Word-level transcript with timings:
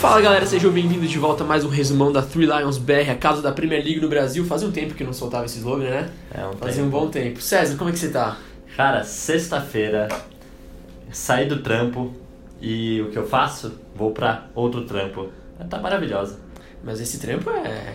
Fala 0.00 0.20
galera, 0.20 0.44
sejam 0.46 0.70
bem-vindos 0.70 1.10
de 1.10 1.18
volta 1.18 1.44
a 1.44 1.46
mais 1.46 1.64
um 1.64 1.68
resumão 1.68 2.12
da 2.12 2.22
Three 2.22 2.46
Lions 2.46 2.78
BR, 2.78 3.10
a 3.10 3.14
casa 3.14 3.40
da 3.40 3.52
Premier 3.52 3.82
League 3.84 4.00
no 4.00 4.08
Brasil. 4.08 4.44
Fazia 4.44 4.66
um 4.66 4.72
tempo 4.72 4.94
que 4.94 5.04
não 5.04 5.12
soltava 5.12 5.46
esse 5.46 5.58
slogan, 5.58 5.90
né? 5.90 6.10
É 6.32 6.46
um 6.46 6.52
Fazia 6.54 6.82
um 6.82 6.86
tempo. 6.86 7.00
bom 7.00 7.08
tempo. 7.08 7.40
César, 7.40 7.76
como 7.76 7.90
é 7.90 7.92
que 7.92 7.98
você 7.98 8.08
tá? 8.10 8.36
Cara, 8.76 9.04
sexta-feira, 9.04 10.08
saí 11.12 11.46
do 11.46 11.58
trampo 11.62 12.12
e 12.60 13.00
o 13.02 13.10
que 13.10 13.18
eu 13.18 13.26
faço? 13.28 13.78
Vou 13.94 14.10
pra 14.12 14.46
outro 14.54 14.84
trampo. 14.84 15.28
Tá 15.70 15.78
maravilhosa. 15.78 16.38
Mas 16.82 17.00
esse 17.00 17.18
trampo 17.18 17.50
é. 17.50 17.94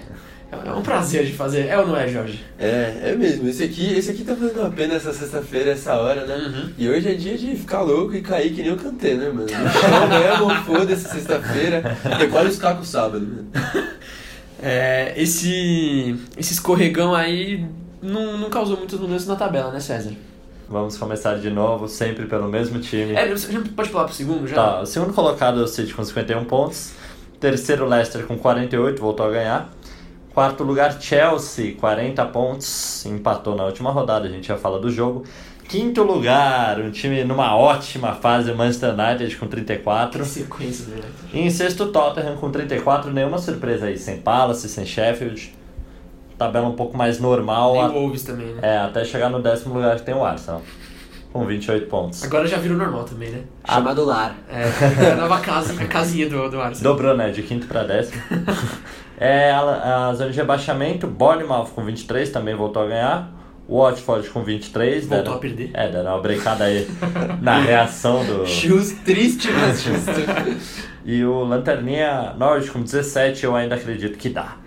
É 0.50 0.72
um 0.72 0.82
prazer 0.82 1.26
de 1.26 1.34
fazer. 1.34 1.68
É 1.68 1.78
ou 1.78 1.86
não 1.86 1.96
é, 1.96 2.08
Jorge? 2.08 2.44
É, 2.58 3.00
é 3.04 3.16
mesmo. 3.16 3.50
Esse 3.50 3.64
aqui, 3.64 3.94
esse 3.94 4.12
aqui 4.12 4.24
tá 4.24 4.34
valendo 4.34 4.62
a 4.66 4.70
pena 4.70 4.94
essa 4.94 5.12
sexta-feira, 5.12 5.72
essa 5.72 5.94
hora, 5.96 6.26
né? 6.26 6.36
Uhum. 6.36 6.72
E 6.78 6.90
hoje 6.90 7.10
é 7.10 7.14
dia 7.14 7.38
de 7.38 7.56
ficar 7.56 7.82
louco 7.82 8.16
e 8.16 8.22
cair 8.22 8.54
que 8.54 8.62
nem 8.62 8.72
o 8.72 8.78
cantê, 8.78 9.16
né, 9.16 9.28
mano? 9.30 9.42
No 9.42 9.48
chão 9.48 10.08
mesmo, 10.08 10.64
foda-se 10.64 11.10
sexta-feira. 11.10 11.98
Decola 12.18 12.48
os 12.48 12.58
cacos 12.58 12.88
sábado, 12.88 13.28
mano. 13.28 13.48
É, 14.62 15.14
esse. 15.18 16.16
Esse 16.38 16.54
escorregão 16.54 17.14
aí 17.14 17.66
não, 18.02 18.38
não 18.38 18.50
causou 18.50 18.78
muitas 18.78 19.00
mudanças 19.00 19.28
na 19.28 19.36
tabela, 19.36 19.72
né, 19.72 19.80
César? 19.80 20.14
Vamos 20.70 20.98
começar 20.98 21.36
de 21.36 21.50
novo, 21.50 21.88
sempre 21.88 22.26
pelo 22.26 22.48
mesmo 22.50 22.80
time. 22.80 23.14
É, 23.14 23.30
você 23.30 23.52
já 23.52 23.62
pode 23.76 23.90
pular 23.90 24.06
pro 24.06 24.14
segundo 24.14 24.48
já? 24.48 24.56
Tá, 24.56 24.82
o 24.82 24.86
segundo 24.86 25.14
colocado 25.14 25.62
é 25.62 25.64
o 25.64 25.68
City 25.68 25.94
com 25.94 26.04
51 26.04 26.44
pontos. 26.46 26.92
Terceiro, 27.40 27.86
Leicester 27.86 28.26
com 28.26 28.38
48, 28.38 29.00
voltou 29.00 29.28
a 29.28 29.30
ganhar. 29.30 29.70
Quarto 30.38 30.64
lugar, 30.64 31.02
Chelsea, 31.02 31.74
40 31.80 32.24
pontos, 32.28 33.04
empatou 33.08 33.56
na 33.56 33.66
última 33.66 33.90
rodada, 33.90 34.28
a 34.28 34.30
gente 34.30 34.48
já 34.48 34.56
fala 34.56 34.78
do 34.80 34.92
jogo. 34.92 35.24
Quinto 35.68 36.04
lugar, 36.04 36.80
um 36.80 36.92
time 36.92 37.24
numa 37.24 37.56
ótima 37.58 38.14
fase, 38.14 38.54
Manchester 38.54 38.94
United 38.94 39.36
com 39.38 39.48
34. 39.48 40.22
Que 40.22 40.30
sequência, 40.30 40.94
né? 40.94 41.02
Em 41.34 41.50
sexto, 41.50 41.88
Tottenham 41.88 42.38
com 42.38 42.52
34, 42.52 43.12
nenhuma 43.12 43.40
surpresa 43.40 43.88
aí, 43.88 43.98
sem 43.98 44.18
Palace, 44.18 44.70
sem 44.70 44.86
Sheffield. 44.86 45.56
Tabela 46.38 46.68
um 46.68 46.76
pouco 46.76 46.96
mais 46.96 47.20
normal, 47.20 47.72
Tem 47.74 47.82
a- 47.82 47.88
Wolves 47.88 48.22
também, 48.22 48.54
né? 48.54 48.60
é, 48.62 48.78
até 48.78 49.04
chegar 49.04 49.32
no 49.32 49.42
décimo 49.42 49.74
lugar 49.74 49.96
que 49.96 50.04
tem 50.04 50.14
o 50.14 50.24
Arsenal, 50.24 50.62
com 51.40 51.46
28 51.46 51.88
pontos. 51.88 52.24
Agora 52.24 52.48
já 52.48 52.58
virou 52.58 52.78
normal 52.78 53.04
também, 53.04 53.30
né? 53.30 53.42
Chamado 53.70 54.04
lar. 54.06 54.36
É, 54.50 55.12
a 55.12 55.16
nova 55.16 55.40
casa, 55.40 55.74
a 55.82 55.86
casinha 55.86 56.30
do, 56.30 56.50
do 56.50 56.60
Arsenal. 56.62 56.94
Dobrou, 56.94 57.16
né? 57.16 57.30
De 57.32 57.42
quinto 57.44 57.68
para 57.68 57.84
décimo. 57.84 58.22
é, 59.18 59.52
a, 59.52 60.08
a 60.10 60.14
zona 60.14 60.32
de 60.32 60.38
rebaixamento, 60.38 61.08
Bournemouth 61.08 61.70
com 61.74 61.84
23 61.84 62.30
também 62.30 62.56
voltou 62.56 62.84
a 62.84 62.88
ganhar. 62.88 63.32
Watford 63.70 64.30
com 64.30 64.44
23. 64.44 65.06
Voltou 65.08 65.18
deram- 65.24 65.38
a 65.38 65.40
perder. 65.40 65.72
É, 65.74 65.90
deram 65.90 66.12
uma 66.14 66.22
brecada 66.22 66.64
aí 66.64 66.90
na 67.42 67.60
reação 67.60 68.24
do... 68.26 68.46
Justo, 68.46 68.98
triste, 69.04 69.50
mas 69.52 69.82
justo. 69.82 70.12
E 71.10 71.24
o 71.24 71.46
Lanterninha 71.46 72.34
Norwich 72.38 72.70
com 72.70 72.82
17, 72.82 73.46
eu 73.46 73.56
ainda 73.56 73.76
acredito 73.76 74.18
que 74.18 74.28
dá. 74.28 74.58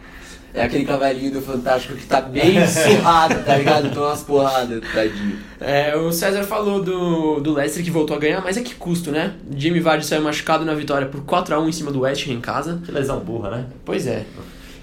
É 0.53 0.63
aquele 0.65 0.85
cavalinho 0.85 1.33
do 1.33 1.41
Fantástico 1.41 1.95
que 1.95 2.07
tá 2.07 2.21
bem 2.21 2.55
surrado, 2.67 3.45
tá 3.45 3.57
ligado? 3.57 3.93
Toma 3.95 4.09
umas 4.09 4.23
porradas, 4.23 4.83
tadinho. 4.93 5.39
É, 5.61 5.97
o 5.97 6.11
César 6.13 6.43
falou 6.43 6.83
do, 6.83 7.41
do 7.41 7.53
Leicester 7.55 7.85
que 7.85 7.91
voltou 7.91 8.17
a 8.17 8.19
ganhar, 8.19 8.43
mas 8.43 8.57
é 8.57 8.63
que 8.63 8.75
custo, 8.75 9.11
né? 9.11 9.35
Jimmy 9.57 9.81
Vardy 9.81 10.05
saiu 10.05 10.23
machucado 10.23 10.65
na 10.65 10.75
vitória 10.75 11.07
por 11.07 11.21
4x1 11.21 11.69
em 11.69 11.73
cima 11.73 11.93
do 11.93 12.01
West 12.01 12.27
Ham 12.27 12.33
em 12.33 12.41
casa. 12.41 12.81
Que 12.85 12.91
lesão 12.91 13.21
burra, 13.21 13.51
né? 13.51 13.67
Pois 13.85 14.07
é. 14.07 14.25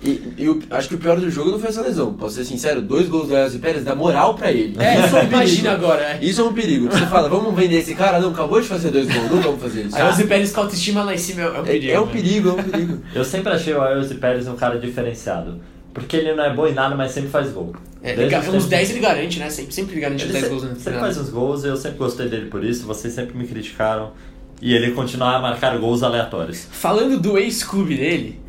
E, 0.04 0.34
e 0.38 0.48
o- 0.50 0.62
acho 0.70 0.90
que 0.90 0.96
o 0.96 0.98
pior 1.00 1.20
do 1.20 1.30
jogo 1.30 1.52
não 1.52 1.60
foi 1.60 1.70
essa 1.70 1.82
lesão. 1.82 2.14
Posso 2.14 2.36
ser 2.36 2.46
sincero, 2.46 2.82
dois 2.82 3.08
gols 3.10 3.28
do 3.30 3.36
Elcio 3.36 3.60
Pérez 3.60 3.84
dá 3.84 3.96
moral 3.96 4.36
pra 4.36 4.52
ele. 4.52 4.76
É, 4.80 5.06
Isso 5.06 5.16
um 5.16 5.24
imagina 5.24 5.72
agora, 5.72 6.02
é. 6.04 6.20
Isso 6.22 6.40
é 6.42 6.44
um 6.44 6.54
perigo. 6.54 6.88
Você 6.92 7.06
fala, 7.08 7.28
vamos 7.28 7.56
vender 7.56 7.78
esse 7.80 7.96
cara? 7.96 8.20
Não, 8.20 8.30
acabou 8.30 8.62
de 8.62 8.68
fazer 8.68 8.92
dois 8.92 9.08
gols, 9.12 9.32
não 9.32 9.42
vamos 9.42 9.62
fazer 9.62 9.84
isso. 9.86 9.96
Aí 9.96 10.04
o 10.04 10.10
Ozzy 10.10 10.26
Pérez 10.26 10.52
com 10.52 10.60
a 10.62 10.64
autoestima 10.64 11.04
lá 11.04 11.14
em 11.16 11.18
cima 11.18 11.42
é, 11.42 11.46
é 11.46 11.60
um 11.60 11.64
perigo. 11.64 11.88
É, 11.88 11.96
é 11.96 12.00
um 12.00 12.06
né? 12.06 12.12
perigo, 12.12 12.50
é 12.50 12.52
um 12.54 12.64
perigo. 12.64 13.00
Eu 13.16 13.26
sempre 13.26 13.52
achei 13.54 13.74
o 13.74 13.82
Ayoze 13.82 14.16
Pérez 14.16 14.48
um 14.48 14.56
cara 14.56 14.78
diferenciado. 14.78 15.60
Porque 15.94 16.16
ele 16.16 16.36
não 16.36 16.44
é 16.44 16.54
bom 16.54 16.68
em 16.68 16.74
nada, 16.76 16.96
mas 16.96 17.12
sempre 17.12 17.30
faz 17.32 17.50
gol. 17.52 17.74
É, 18.04 18.12
ele 18.14 18.26
uns 18.38 18.46
tempos- 18.46 18.66
10 18.68 18.90
ele 18.92 19.00
garante, 19.00 19.40
né? 19.40 19.50
Sempre, 19.50 19.74
sempre 19.74 19.94
ele 19.96 20.02
garante 20.02 20.24
Ele 20.26 20.32
10 20.34 20.44
se- 20.44 20.50
gols 20.52 20.62
no 20.64 20.70
sempre 20.70 20.84
final. 20.84 21.00
faz 21.00 21.18
uns 21.18 21.30
gols, 21.30 21.64
eu 21.64 21.76
sempre 21.76 21.98
gostei 21.98 22.30
dele 22.30 22.46
por 22.52 22.64
isso, 22.64 22.86
vocês 22.86 23.12
sempre 23.16 23.36
me 23.36 23.48
criticaram. 23.48 24.12
E 24.62 24.76
ele 24.76 24.92
continuar 24.92 25.36
a 25.36 25.40
marcar 25.40 25.76
gols 25.80 26.04
aleatórios. 26.04 26.68
Falando 26.72 27.20
do 27.20 27.36
ex-clube 27.38 27.96
dele, 27.98 28.40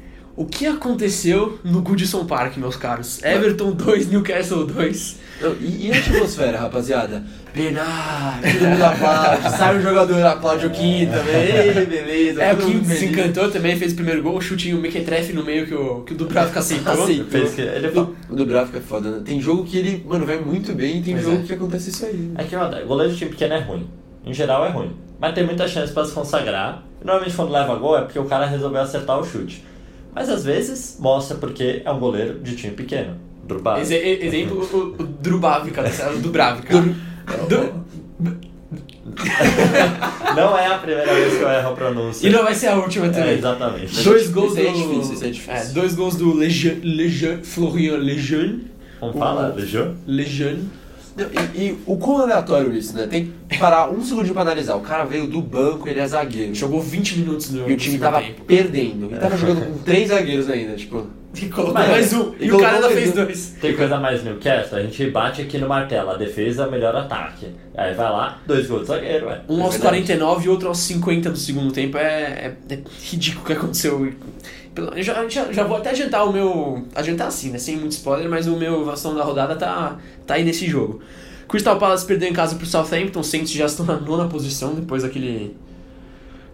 o 0.41 0.47
que 0.47 0.66
aconteceu 0.66 1.59
no 1.65 1.82
Goodison 1.82 2.25
Park, 2.25 2.56
meus 2.56 2.76
caros? 2.76 3.22
Everton 3.22 3.72
2, 3.72 4.09
Newcastle 4.09 4.65
2. 4.66 5.16
Não, 5.41 5.53
e, 5.60 5.87
e 5.88 5.93
a 5.93 5.97
atmosfera, 5.99 6.59
rapaziada? 6.59 7.25
Bernard, 7.54 8.41
todo 8.59 8.69
mundo 8.69 8.82
aplaude, 8.84 9.50
sai 9.56 9.76
um 9.78 9.82
jogador, 9.82 10.25
aplaude 10.26 10.66
o 10.66 10.71
quinto 10.71 11.12
também, 11.12 11.34
ei, 11.34 11.87
beleza. 11.87 12.43
É, 12.43 12.53
o 12.53 12.56
Kim 12.56 12.84
se 12.84 13.06
encantou 13.06 13.50
também, 13.50 13.76
fez 13.76 13.93
o 13.93 13.97
primeiro 13.97 14.22
gol, 14.22 14.41
chute 14.41 14.72
um 14.75 14.81
mequetrefe 14.81 15.32
no 15.32 15.44
meio 15.44 15.66
que 15.66 15.75
o, 15.75 16.03
que 16.03 16.12
o 16.12 16.16
Dubravka 16.16 16.60
aceitou. 16.60 16.93
Aceitou. 17.05 17.26
Fez 17.26 17.55
que- 17.55 17.60
ele 17.62 17.88
fa- 17.88 18.06
O 18.31 18.47
Bráfico 18.47 18.78
é 18.78 18.81
foda, 18.81 19.10
né? 19.10 19.22
Tem 19.25 19.41
jogo 19.41 19.65
que 19.65 19.76
ele, 19.76 20.05
mano, 20.09 20.25
vai 20.25 20.38
muito 20.38 20.72
bem 20.72 20.99
e 20.99 21.03
tem 21.03 21.15
Pois 21.15 21.25
jogo 21.26 21.43
é. 21.43 21.47
que 21.47 21.53
acontece 21.53 21.91
isso 21.91 22.05
aí. 22.06 22.15
né? 22.15 22.34
É 22.38 22.44
que 22.44 22.55
ó, 22.55 22.69
goleiro 22.87 23.12
de 23.12 23.19
time 23.19 23.31
pequeno 23.31 23.55
é 23.55 23.60
ruim. 23.60 23.88
Em 24.25 24.32
geral 24.32 24.65
é 24.66 24.70
ruim. 24.70 24.93
Mas 25.20 25.34
tem 25.34 25.44
muita 25.44 25.66
chance 25.66 25.93
pra 25.93 26.05
se 26.05 26.12
consagrar. 26.12 26.84
E 27.03 27.05
normalmente 27.05 27.34
quando 27.34 27.50
leva 27.50 27.75
gol 27.76 27.99
é 27.99 28.03
porque 28.03 28.19
o 28.19 28.25
cara 28.25 28.47
resolveu 28.47 28.81
acertar 28.81 29.19
o 29.19 29.25
chute. 29.25 29.65
Mas 30.15 30.29
às 30.29 30.45
vezes 30.45 30.97
mostra 30.99 31.37
porque 31.37 31.83
é 31.85 31.91
um 31.91 31.99
goleiro 31.99 32.41
de 32.41 32.57
time 32.57 32.75
pequeno. 32.75 33.17
Drubado. 33.45 33.81
Exe- 33.81 33.97
e- 33.97 34.27
exemplo, 34.27 34.59
o, 34.73 35.03
o 35.03 35.07
Drubavka, 35.07 35.85
o 36.15 36.19
Dubravka. 36.19 36.81
Du- 37.49 37.89
Não 40.37 40.57
é 40.57 40.67
a 40.67 40.79
primeira 40.79 41.13
vez 41.15 41.37
que 41.37 41.43
eu 41.43 41.49
erro 41.51 41.69
a 41.71 41.73
pronúncia. 41.73 42.27
E 42.27 42.31
não 42.31 42.43
vai 42.45 42.55
ser 42.55 42.69
a 42.69 42.77
última 42.77 43.07
É, 43.07 43.11
também. 43.11 43.39
exatamente. 43.39 44.03
Dois 44.05 44.29
gols 44.31 44.53
Isso 44.53 44.61
aí 44.61 44.67
é 44.67 44.73
do... 44.73 44.77
difícil, 44.79 45.15
isso 45.15 45.25
é 45.25 45.31
difícil. 45.31 45.75
dois 45.75 45.95
gols 45.95 46.17
do 46.17 46.35
Lejeune, 46.35 46.81
Lejeune, 46.83 47.45
Florian 47.45 47.97
Lejeune. 47.97 48.67
Como 49.01 49.13
fala, 49.15 49.55
Legião? 49.57 49.95
Lejeune. 50.07 50.69
E, 51.55 51.59
e 51.59 51.79
o 51.87 51.97
quão 51.97 52.19
aleatório 52.19 52.73
isso, 52.73 52.95
né? 52.97 53.06
Tem 53.06 53.33
que 53.49 53.59
parar 53.59 53.91
um 53.91 54.03
segundo 54.05 54.33
pra 54.33 54.43
analisar. 54.43 54.77
O 54.77 54.81
cara 54.81 55.05
veio 55.05 55.27
do 55.27 55.41
banco, 55.41 55.89
ele 55.89 56.01
é 56.01 56.06
zagueiro. 56.06 56.55
Jogou 56.55 56.81
20 56.81 57.19
minutos 57.19 57.51
no 57.51 57.69
E 57.69 57.73
o 57.73 57.77
time 57.77 57.99
tava 57.99 58.21
tempo. 58.21 58.45
perdendo. 58.45 59.06
Ele 59.06 59.17
tava 59.19 59.37
jogando 59.37 59.67
com 59.67 59.79
três 59.79 60.09
zagueiros 60.09 60.49
ainda, 60.51 60.75
tipo. 60.77 61.06
E 61.41 61.47
colocou 61.49 61.75
mais 61.75 62.12
um. 62.12 62.33
e 62.41 62.47
E, 62.47 62.53
o 62.53 62.59
cara 62.59 62.77
ainda 62.77 62.91
fez 62.91 63.12
dois. 63.12 63.55
Tem 63.61 63.77
coisa 63.77 63.99
mais 63.99 64.25
Newcastle, 64.25 64.79
a 64.79 64.83
gente 64.83 65.11
bate 65.11 65.43
aqui 65.43 65.59
no 65.59 65.69
martelo, 65.69 66.11
a 66.11 66.17
defesa 66.17 66.65
é 66.65 66.67
o 66.67 66.71
melhor 66.71 66.97
ataque. 66.97 67.49
Aí 67.77 67.95
vai 67.95 68.11
lá, 68.11 68.41
dois 68.47 68.67
gols 68.67 68.81
do 68.83 68.87
zagueiro, 68.87 69.27
ué. 69.27 69.43
Um 69.49 69.61
É 69.61 69.62
aos 69.62 69.75
verdade. 69.75 69.97
49 70.03 70.47
e 70.47 70.49
outro 70.49 70.69
aos 70.69 70.79
50 70.79 71.31
do 71.31 71.37
segundo 71.39 71.71
tempo. 71.73 71.97
É, 71.99 72.56
é, 72.69 72.75
é 72.75 72.79
ridículo 73.03 73.45
o 73.45 73.47
que 73.47 73.53
aconteceu. 73.53 74.11
Pelo- 74.78 75.03
já, 75.03 75.28
já, 75.28 75.53
já 75.53 75.65
vou 75.65 75.77
até 75.77 75.91
adiantar 75.91 76.25
o 76.25 76.33
meu. 76.33 76.84
Adiantar 76.94 77.27
assim, 77.27 77.50
né? 77.50 77.59
Sem 77.59 77.77
muito 77.77 77.93
spoiler, 77.93 78.31
mas 78.31 78.47
o 78.47 78.56
meu 78.56 78.89
ação 78.91 79.12
da 79.12 79.25
rodada 79.25 79.56
tá, 79.56 79.97
tá 80.25 80.34
aí 80.34 80.44
nesse 80.44 80.66
jogo. 80.69 81.00
Crystal 81.49 81.77
Palace 81.78 82.06
perdeu 82.06 82.28
em 82.28 82.33
casa 82.33 82.55
pro 82.55 82.65
Southampton. 82.65 83.21
Saints 83.25 83.50
já 83.50 83.67
estão 83.67 83.84
na 83.84 83.97
nona 83.97 84.28
posição 84.28 84.75
depois 84.75 85.03
daquele. 85.03 85.56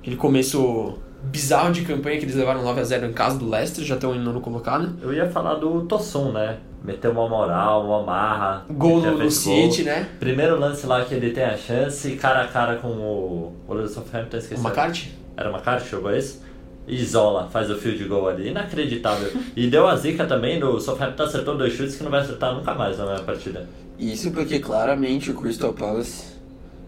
aquele 0.00 0.16
começo 0.16 0.94
bizarro 1.24 1.70
de 1.72 1.82
campanha 1.82 2.18
que 2.18 2.24
eles 2.24 2.34
levaram 2.34 2.62
9x0 2.64 3.10
em 3.10 3.12
casa 3.12 3.38
do 3.38 3.46
Leicester. 3.46 3.84
Já 3.84 3.96
estão 3.96 4.14
em 4.14 4.20
nono 4.20 4.40
colocado. 4.40 4.96
Eu 5.02 5.12
ia 5.12 5.28
falar 5.28 5.56
do 5.56 5.82
Tossum, 5.82 6.32
né? 6.32 6.56
Meteu 6.82 7.10
uma 7.12 7.28
moral, 7.28 7.84
uma 7.84 8.02
marra. 8.02 8.64
Gol 8.70 8.96
no, 8.96 9.02
feito 9.02 9.18
gol. 9.18 9.30
City, 9.30 9.82
né? 9.82 10.08
Primeiro 10.18 10.58
lance 10.58 10.86
lá 10.86 11.04
que 11.04 11.12
ele 11.14 11.30
tem 11.30 11.44
a 11.44 11.56
chance, 11.58 12.10
cara 12.12 12.42
a 12.42 12.48
cara 12.48 12.76
com 12.76 12.88
o 12.88 13.52
goleiro 13.66 13.88
do 13.88 13.94
Southampton, 13.94 14.38
esqueci. 14.38 14.60
O 14.62 14.64
McCarthy. 14.64 15.12
Era 15.36 15.50
uma 15.50 15.60
cara, 15.60 15.80
jogou 15.80 16.10
esse? 16.14 16.40
Zola 17.04 17.48
faz 17.50 17.70
o 17.70 17.76
field 17.76 18.04
goal 18.04 18.28
ali, 18.28 18.48
inacreditável. 18.50 19.30
E 19.56 19.66
deu 19.68 19.86
a 19.86 19.96
zica 19.96 20.26
também 20.26 20.60
do 20.60 20.78
Southampton 20.80 21.22
acertou 21.22 21.56
dois 21.56 21.72
chutes 21.72 21.96
que 21.96 22.02
não 22.04 22.10
vai 22.10 22.20
acertar 22.20 22.54
nunca 22.54 22.74
mais 22.74 22.98
na 22.98 23.06
minha 23.06 23.20
partida. 23.20 23.66
Isso 23.98 24.30
porque 24.32 24.58
claramente 24.58 25.30
o 25.30 25.34
Crystal 25.34 25.72
Palace 25.72 26.34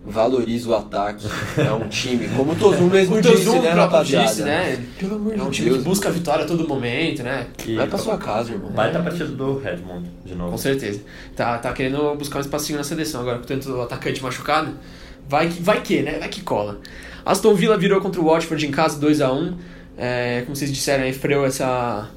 valoriza 0.05 0.69
o 0.69 0.75
ataque. 0.75 1.27
É 1.57 1.73
um 1.73 1.89
time, 1.89 2.29
como 2.37 2.53
o 2.53 2.57
Tozum 2.57 2.89
mesmo 2.89 3.17
O 3.17 3.21
disse, 3.21 3.45
Tozum 3.45 3.63
né, 3.63 3.71
rapaziada? 3.71 4.27
disse, 4.27 4.43
né? 4.43 4.85
Pelo 4.99 5.17
amor 5.17 5.33
É 5.37 5.43
um 5.43 5.51
de 5.51 5.57
time 5.57 5.71
Deus. 5.71 5.83
que 5.83 5.89
busca 5.89 6.09
a 6.09 6.13
vitória 6.13 6.45
a 6.45 6.47
todo 6.49 6.69
momento, 6.69 7.23
né? 7.23 7.47
E 7.67 7.75
Vai 7.75 7.87
pra 7.89 7.99
sua 7.99 8.17
casa, 8.19 8.53
irmão. 8.53 8.71
Baita 8.71 9.01
partida 9.01 9.27
do 9.27 9.59
Redmond, 9.59 10.09
de 10.25 10.35
novo. 10.35 10.51
Com 10.53 10.59
certeza. 10.59 11.01
Tá, 11.35 11.59
tá 11.59 11.73
querendo 11.73 12.15
buscar 12.17 12.39
um 12.39 12.43
espacinho 12.43 12.79
na 12.79 12.85
seleção 12.85 13.23
agora, 13.23 13.39
com 13.39 13.45
tanto 13.45 13.81
atacante 13.81 14.23
machucado. 14.23 14.73
Vai 15.29 15.49
que, 15.49 15.61
vai 15.63 15.81
que, 15.81 16.03
né? 16.03 16.19
Vai 16.21 16.29
que 16.29 16.41
cola. 16.43 16.79
Aston 17.25 17.55
Villa 17.55 17.77
virou 17.77 18.01
contra 18.01 18.21
o 18.21 18.25
Watford 18.27 18.65
em 18.65 18.71
casa 18.71 19.01
2x1. 19.05 19.55
É, 19.97 20.43
como 20.43 20.55
vocês 20.55 20.73
disseram, 20.73 21.05
aí 21.05 21.13
freou 21.13 21.47
essa, 21.47 22.11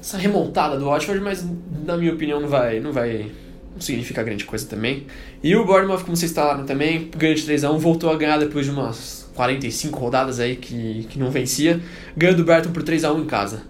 essa 0.00 0.16
remontada 0.16 0.78
do 0.78 0.86
Watford, 0.86 1.20
mas 1.20 1.44
na 1.84 1.96
minha 1.96 2.12
opinião 2.12 2.40
não 2.40 2.48
vai, 2.48 2.80
não 2.80 2.92
vai 2.92 3.30
não 3.74 3.80
significa 3.80 4.22
grande 4.22 4.44
coisa 4.44 4.66
também. 4.66 5.06
E 5.42 5.54
o 5.56 5.64
Bournemouth, 5.64 6.02
como 6.04 6.16
vocês 6.16 6.32
falaram 6.32 6.64
também, 6.64 7.10
ganhou 7.16 7.34
de 7.34 7.42
3x1, 7.42 7.78
voltou 7.78 8.10
a 8.10 8.16
ganhar 8.16 8.38
depois 8.38 8.66
de 8.66 8.72
umas 8.72 9.30
45 9.34 9.98
rodadas 9.98 10.38
aí 10.38 10.56
que, 10.56 11.06
que 11.08 11.18
não 11.18 11.30
vencia. 11.30 11.80
Ganhou 12.16 12.36
do 12.36 12.44
Brighton 12.44 12.70
por 12.72 12.82
3x1 12.82 13.22
em 13.22 13.26
casa. 13.26 13.62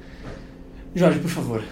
Jorge, 0.95 1.21
por 1.21 1.31
favor. 1.31 1.63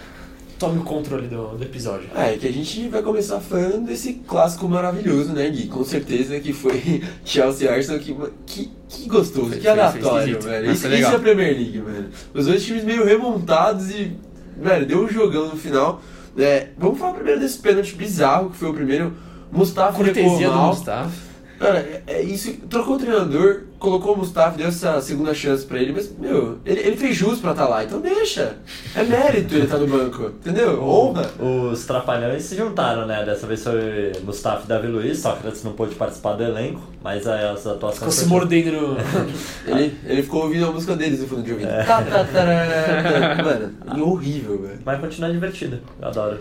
Tome 0.59 0.79
o 0.79 0.83
controle 0.83 1.27
do, 1.27 1.57
do 1.57 1.63
episódio. 1.63 2.09
É, 2.13 2.35
que 2.37 2.45
a 2.45 2.51
gente 2.51 2.89
vai 2.89 3.01
começar 3.01 3.39
falando 3.39 3.85
desse 3.85 4.13
clássico 4.27 4.67
maravilhoso, 4.67 5.31
né, 5.31 5.49
Gui? 5.49 5.67
Com 5.67 5.85
certeza 5.85 6.37
que 6.41 6.51
foi 6.51 7.01
Chelsea 7.23 7.67
e 7.67 7.73
Arsenal, 7.73 7.99
que, 7.99 8.15
que, 8.45 8.71
que 8.89 9.07
gostoso, 9.07 9.51
que 9.51 9.61
foi 9.61 9.69
aleatório, 9.69 10.41
velho. 10.41 10.71
Isso, 10.71 10.87
isso 10.87 11.11
é 11.11 11.15
a 11.15 11.19
Premier 11.19 11.53
League, 11.55 11.79
velho. 11.79 12.09
Os 12.33 12.45
dois 12.45 12.63
times 12.63 12.83
meio 12.83 13.05
remontados 13.05 13.89
e, 13.89 14.11
velho, 14.57 14.85
deu 14.85 15.05
um 15.05 15.07
jogão 15.07 15.47
no 15.47 15.55
final. 15.55 16.01
É, 16.37 16.67
vamos 16.77 16.99
falar 16.99 17.13
primeiro 17.13 17.39
desse 17.39 17.57
pênalti 17.59 17.95
bizarro, 17.95 18.49
que 18.49 18.57
foi 18.57 18.69
o 18.69 18.73
primeiro. 18.73 19.13
Mustafa 19.51 20.03
recuou 20.03 20.25
Cortesia 20.25 20.49
do 20.49 20.55
mal. 20.55 20.67
Mustafa. 20.67 21.11
Cara, 21.57 21.79
é, 21.79 22.03
é 22.05 22.21
isso. 22.21 22.53
Trocou 22.69 22.95
o 22.95 22.99
treinador, 22.99 23.63
colocou 23.79 24.13
o 24.13 24.17
Mustafa, 24.17 24.57
deu 24.57 24.67
essa 24.67 24.99
segunda 25.01 25.33
chance 25.33 25.65
pra 25.65 25.79
ele, 25.79 25.93
mas, 25.93 26.13
meu, 26.19 26.59
ele, 26.65 26.81
ele 26.81 26.97
fez 26.97 27.15
jus 27.15 27.39
pra 27.39 27.51
estar 27.51 27.67
lá, 27.67 27.83
então 27.83 28.01
deixa. 28.01 28.57
É 28.93 29.03
mérito 29.03 29.55
ele 29.55 29.63
estar 29.63 29.77
no 29.77 29.87
banco, 29.87 30.25
entendeu? 30.25 30.83
Honra. 30.83 31.31
Os 31.39 31.85
Trapalhões 31.85 32.43
se 32.43 32.55
juntaram, 32.55 33.07
né? 33.07 33.23
Dessa 33.23 33.47
vez 33.47 33.63
foi 33.63 34.11
Mustafa 34.23 34.65
e 34.65 34.67
Davi 34.67 34.87
Luiz, 34.87 35.19
Sócrates 35.19 35.63
não 35.63 35.71
pôde 35.71 35.95
participar 35.95 36.33
do 36.33 36.43
elenco, 36.43 36.81
mas 37.01 37.25
as 37.25 37.65
atuações... 37.65 37.99
Ficou 37.99 38.11
se 38.11 38.25
mordendo 38.25 38.71
no. 38.71 38.97
Ele, 39.65 39.95
ele 40.05 40.23
ficou 40.23 40.43
ouvindo 40.43 40.65
a 40.65 40.71
música 40.71 40.95
deles 40.95 41.19
no 41.21 41.27
fundo 41.27 41.43
de 41.43 41.51
ouvido. 41.51 41.69
Tá, 41.69 42.01
tá, 42.01 42.23
tarará. 42.25 43.43
Mano, 43.43 43.71
e 43.95 44.01
horrível, 44.01 44.61
velho. 44.61 44.79
Mas 44.83 44.99
continua 44.99 45.31
divertido, 45.31 45.79
eu 46.01 46.07
adoro. 46.07 46.39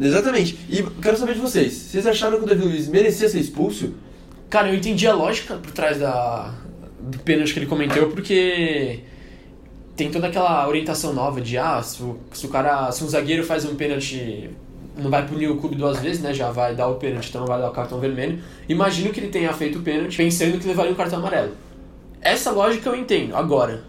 Exatamente. 0.00 0.58
E 0.68 0.82
quero 1.02 1.16
saber 1.16 1.34
de 1.34 1.40
vocês. 1.40 1.72
Vocês 1.72 2.06
acharam 2.06 2.38
que 2.38 2.44
o 2.44 2.46
Davi 2.46 2.62
Luiz 2.62 2.88
merecia 2.88 3.28
ser 3.28 3.40
expulso? 3.40 3.94
Cara, 4.48 4.68
eu 4.68 4.76
entendi 4.76 5.06
a 5.06 5.12
lógica 5.12 5.56
por 5.56 5.72
trás 5.72 5.98
da, 5.98 6.54
do 7.00 7.18
pênalti 7.20 7.52
que 7.52 7.58
ele 7.60 7.66
cometeu, 7.66 8.10
porque 8.10 9.00
tem 9.96 10.10
toda 10.10 10.28
aquela 10.28 10.66
orientação 10.68 11.12
nova 11.12 11.40
de 11.40 11.58
ah, 11.58 11.82
se 11.82 12.02
o, 12.02 12.18
se 12.32 12.46
o 12.46 12.48
cara. 12.48 12.90
Se 12.92 13.02
um 13.02 13.08
zagueiro 13.08 13.44
faz 13.44 13.64
um 13.64 13.74
pênalti, 13.74 14.50
não 14.96 15.10
vai 15.10 15.26
punir 15.26 15.48
o 15.48 15.56
clube 15.56 15.74
duas 15.74 15.98
vezes, 15.98 16.22
né? 16.22 16.32
Já 16.32 16.50
vai 16.50 16.74
dar 16.74 16.88
o 16.88 16.94
pênalti, 16.94 17.28
então 17.28 17.40
não 17.40 17.48
vai 17.48 17.60
dar 17.60 17.68
o 17.68 17.72
cartão 17.72 17.98
vermelho. 17.98 18.38
Imagino 18.68 19.12
que 19.12 19.20
ele 19.20 19.28
tenha 19.28 19.52
feito 19.52 19.78
o 19.78 19.82
pênalti 19.82 20.16
pensando 20.16 20.58
que 20.58 20.66
levaria 20.66 20.92
um 20.92 20.94
cartão 20.94 21.18
amarelo. 21.18 21.52
Essa 22.20 22.50
lógica 22.50 22.88
eu 22.88 22.96
entendo. 22.96 23.34
Agora, 23.34 23.82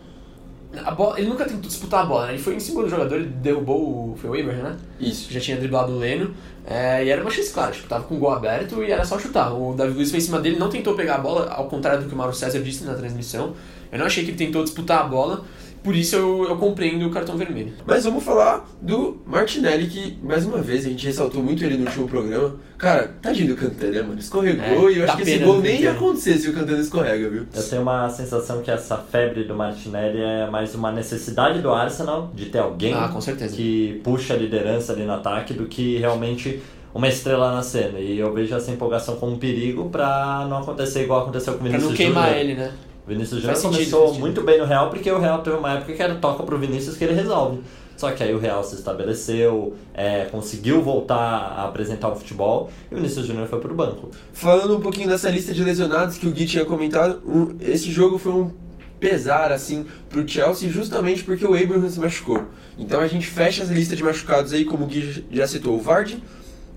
a 0.78 0.92
bola, 0.92 1.20
ele 1.20 1.30
nunca 1.30 1.46
tentou 1.46 1.62
disputar 1.62 2.04
a 2.04 2.06
bola, 2.06 2.28
né? 2.28 2.34
Ele 2.34 2.42
foi 2.42 2.56
em 2.56 2.60
cima 2.60 2.84
do 2.84 2.90
jogador, 2.90 3.16
ele 3.16 3.26
derrubou 3.26 4.12
o. 4.12 4.18
Foi 4.18 4.30
o 4.30 4.40
Abraham, 4.40 4.64
né? 4.64 4.78
Isso. 5.00 5.32
já 5.32 5.40
tinha 5.40 5.58
driblado 5.58 5.92
o 5.92 5.98
Leno, 5.98 6.34
é, 6.66 7.04
e 7.04 7.10
era 7.10 7.22
uma 7.22 7.32
chance 7.32 7.52
clara, 7.52 7.72
tipo, 7.72 7.88
tava 7.88 8.04
com 8.04 8.16
o 8.16 8.20
gol 8.20 8.32
aberto 8.32 8.84
e 8.84 8.92
era 8.92 9.04
só 9.04 9.18
chutar. 9.18 9.52
O 9.52 9.74
Davi 9.74 9.94
Luiz 9.94 10.12
foi 10.12 10.20
em 10.20 10.22
cima 10.22 10.40
dele, 10.40 10.60
não 10.60 10.70
tentou 10.70 10.94
pegar 10.94 11.16
a 11.16 11.18
bola, 11.18 11.50
ao 11.52 11.68
contrário 11.68 12.04
do 12.04 12.08
que 12.08 12.14
o 12.14 12.18
Mauro 12.18 12.34
César 12.34 12.60
disse 12.60 12.84
na 12.84 12.94
transmissão. 12.94 13.56
Eu 13.92 13.98
não 13.98 14.06
achei 14.06 14.24
que 14.24 14.30
ele 14.30 14.38
tentou 14.38 14.64
disputar 14.64 15.00
a 15.00 15.04
bola, 15.04 15.44
por 15.84 15.96
isso 15.96 16.16
eu, 16.16 16.46
eu 16.50 16.58
compreendo 16.58 17.06
o 17.08 17.10
cartão 17.10 17.38
vermelho. 17.38 17.74
Mas 17.86 18.04
vamos 18.04 18.24
falar 18.24 18.66
do 18.82 19.18
Martinelli, 19.26 19.88
que 19.88 20.18
mais 20.24 20.46
uma 20.46 20.60
vez 20.60 20.86
a 20.86 20.90
gente 20.90 21.06
ressaltou 21.06 21.42
muito 21.42 21.64
ele 21.64 21.78
no 21.78 21.86
último 21.86 22.08
programa. 22.08 22.56
Cara, 22.78 23.12
tadinho 23.22 23.50
do 23.50 23.56
Cantano, 23.56 23.92
né, 23.92 24.02
mano? 24.02 24.20
Escorregou 24.20 24.90
É, 24.90 24.94
e 24.94 24.98
eu 25.00 25.04
acho 25.06 25.18
que 25.18 25.24
esse 25.24 25.38
gol 25.40 25.60
nem 25.62 25.82
ia 25.82 25.92
acontecer 25.92 26.38
se 26.38 26.50
o 26.50 26.54
Cantano 26.54 26.80
escorrega, 26.82 27.30
viu? 27.30 27.46
Eu 27.54 27.64
tenho 27.70 27.82
uma 27.82 28.10
sensação 28.10 28.62
que 28.62 28.72
essa 28.72 28.98
febre 28.98 29.44
do 29.44 29.54
Martinelli 29.56 30.22
é 30.22 30.50
mais 30.50 30.74
uma 30.76 30.92
necessidade 30.92 31.62
do 31.62 31.72
Arsenal 31.72 32.32
de 32.34 32.46
ter 32.46 32.60
alguém 32.60 32.94
Ah, 32.94 33.10
com 33.10 33.20
certeza. 33.20 33.56
que 33.56 34.00
puxa 34.04 34.34
a 34.34 34.38
liderança 34.38 34.94
ali 34.94 35.04
no 35.04 35.14
ataque 35.14 35.54
do 35.54 35.66
que 35.66 35.98
realmente 35.98 36.62
uma 36.94 37.08
estrela 37.08 37.52
na 37.54 37.62
cena. 37.62 38.00
E 38.00 38.18
eu 38.18 38.34
vejo 38.34 38.56
essa 38.56 38.72
empolgação 38.72 39.16
como 39.18 39.34
um 39.34 39.38
perigo 39.38 39.90
pra 39.90 40.46
não 40.50 40.58
acontecer 40.60 41.04
igual 41.04 41.22
aconteceu 41.24 41.54
com 41.54 41.60
o 41.60 41.62
Pra 41.62 41.68
Vinícius 41.70 41.90
não 41.92 41.96
queimar 41.98 42.28
Júnior. 42.30 42.42
ele, 42.42 42.56
né? 42.56 42.72
O 43.10 43.12
Vinícius 43.12 43.42
Júnior 43.42 43.60
começou 43.60 44.08
sentido. 44.10 44.20
muito 44.22 44.42
bem 44.44 44.60
no 44.60 44.66
Real, 44.66 44.92
porque 44.92 45.12
o 45.12 45.18
Real 45.20 45.42
teve 45.42 45.56
uma 45.58 45.74
época 45.74 45.94
que 45.94 46.02
era 46.04 46.14
toca 46.14 46.44
pro 46.44 46.60
Vinícius 46.60 46.96
que 46.96 47.04
ele 47.04 47.14
resolve. 47.14 47.60
Só 47.98 48.12
que 48.12 48.22
aí 48.24 48.34
o 48.36 48.38
Real 48.40 48.64
se 48.64 48.76
estabeleceu, 48.76 49.74
é, 49.96 50.26
conseguiu 50.26 50.82
voltar 50.84 51.18
a 51.18 51.66
apresentar 51.68 52.08
o 52.10 52.16
futebol 52.16 52.70
e 52.92 52.94
o 52.94 52.98
Vinícius 52.98 53.26
Júnior 53.26 53.48
foi 53.48 53.60
pro 53.60 53.74
banco. 53.74 54.10
Falando 54.32 54.78
um 54.78 54.80
pouquinho 54.80 55.08
dessa 55.10 55.28
lista 55.30 55.54
de 55.54 55.64
lesionados 55.64 56.20
que 56.20 56.28
o 56.28 56.32
Gui 56.32 56.46
tinha 56.46 56.64
comentado, 56.66 57.20
um- 57.26 57.56
esse 57.60 57.90
jogo 57.92 58.20
foi 58.20 58.32
um 58.32 58.52
pesar, 59.00 59.52
assim, 59.52 59.86
pro 60.08 60.26
Chelsea 60.28 60.70
justamente 60.70 61.24
porque 61.24 61.46
o 61.46 61.56
Abraham 61.56 61.90
se 61.90 62.00
machucou. 62.00 62.44
Então 62.78 63.00
a 63.02 63.08
gente 63.08 63.26
fecha 63.26 63.64
essa 63.64 63.74
lista 63.74 63.96
de 63.96 64.04
machucados 64.04 64.54
aí, 64.54 64.64
como 64.66 64.84
o 64.86 64.88
Gui 64.88 65.26
já 65.32 65.48
citou, 65.48 65.76
o 65.76 65.82
Vardy, 65.82 66.24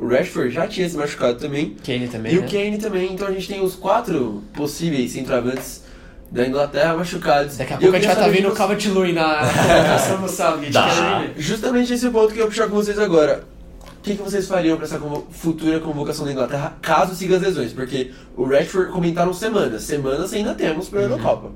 o 0.01 0.09
Rashford 0.09 0.51
já 0.51 0.67
tinha 0.67 0.89
se 0.89 0.97
machucado 0.97 1.39
também, 1.39 1.77
Kane 1.85 2.09
também, 2.09 2.33
e 2.33 2.39
né? 2.41 2.47
o 2.47 2.51
Kane 2.51 2.79
também, 2.79 3.13
então 3.13 3.29
a 3.29 3.33
gente 3.33 3.47
tem 3.47 3.63
os 3.63 3.75
quatro 3.77 4.43
possíveis 4.55 5.13
centroavantes 5.13 5.83
da 6.33 6.47
Inglaterra 6.47 6.97
machucados. 6.97 7.57
Daqui 7.57 7.75
a 7.75 7.77
pouco 7.79 7.95
a 7.95 7.99
gente 7.99 8.07
vai 8.07 8.15
estar 8.17 8.29
de 8.29 8.35
vendo 8.35 8.47
o 8.47 8.49
vocês- 8.49 8.59
Calvert-Lewin 8.59 9.13
na 9.13 9.39
convocação 9.47 10.21
do 10.23 10.29
Southgate. 10.29 11.33
Justamente 11.37 11.93
esse 11.93 12.09
ponto 12.11 12.29
que 12.33 12.39
eu 12.39 12.45
vou 12.45 12.49
puxar 12.49 12.69
com 12.69 12.75
vocês 12.77 12.99
agora. 12.99 13.45
O 13.99 14.03
que, 14.03 14.17
que 14.17 14.23
vocês 14.23 14.49
fariam 14.49 14.77
para 14.77 14.87
essa 14.87 14.99
convo- 14.99 15.27
futura 15.31 15.79
convocação 15.79 16.25
da 16.25 16.33
Inglaterra, 16.33 16.73
caso 16.83 17.15
siga 17.15 17.37
as 17.37 17.43
lesões? 17.43 17.73
Porque 17.73 18.11
o 18.37 18.45
Rashford 18.45 18.91
comentaram 18.91 19.33
semanas. 19.33 19.83
Semanas 19.85 20.33
ainda 20.33 20.55
temos 20.55 20.89
para 20.89 21.01
a 21.01 21.03
Eurocopa. 21.05 21.51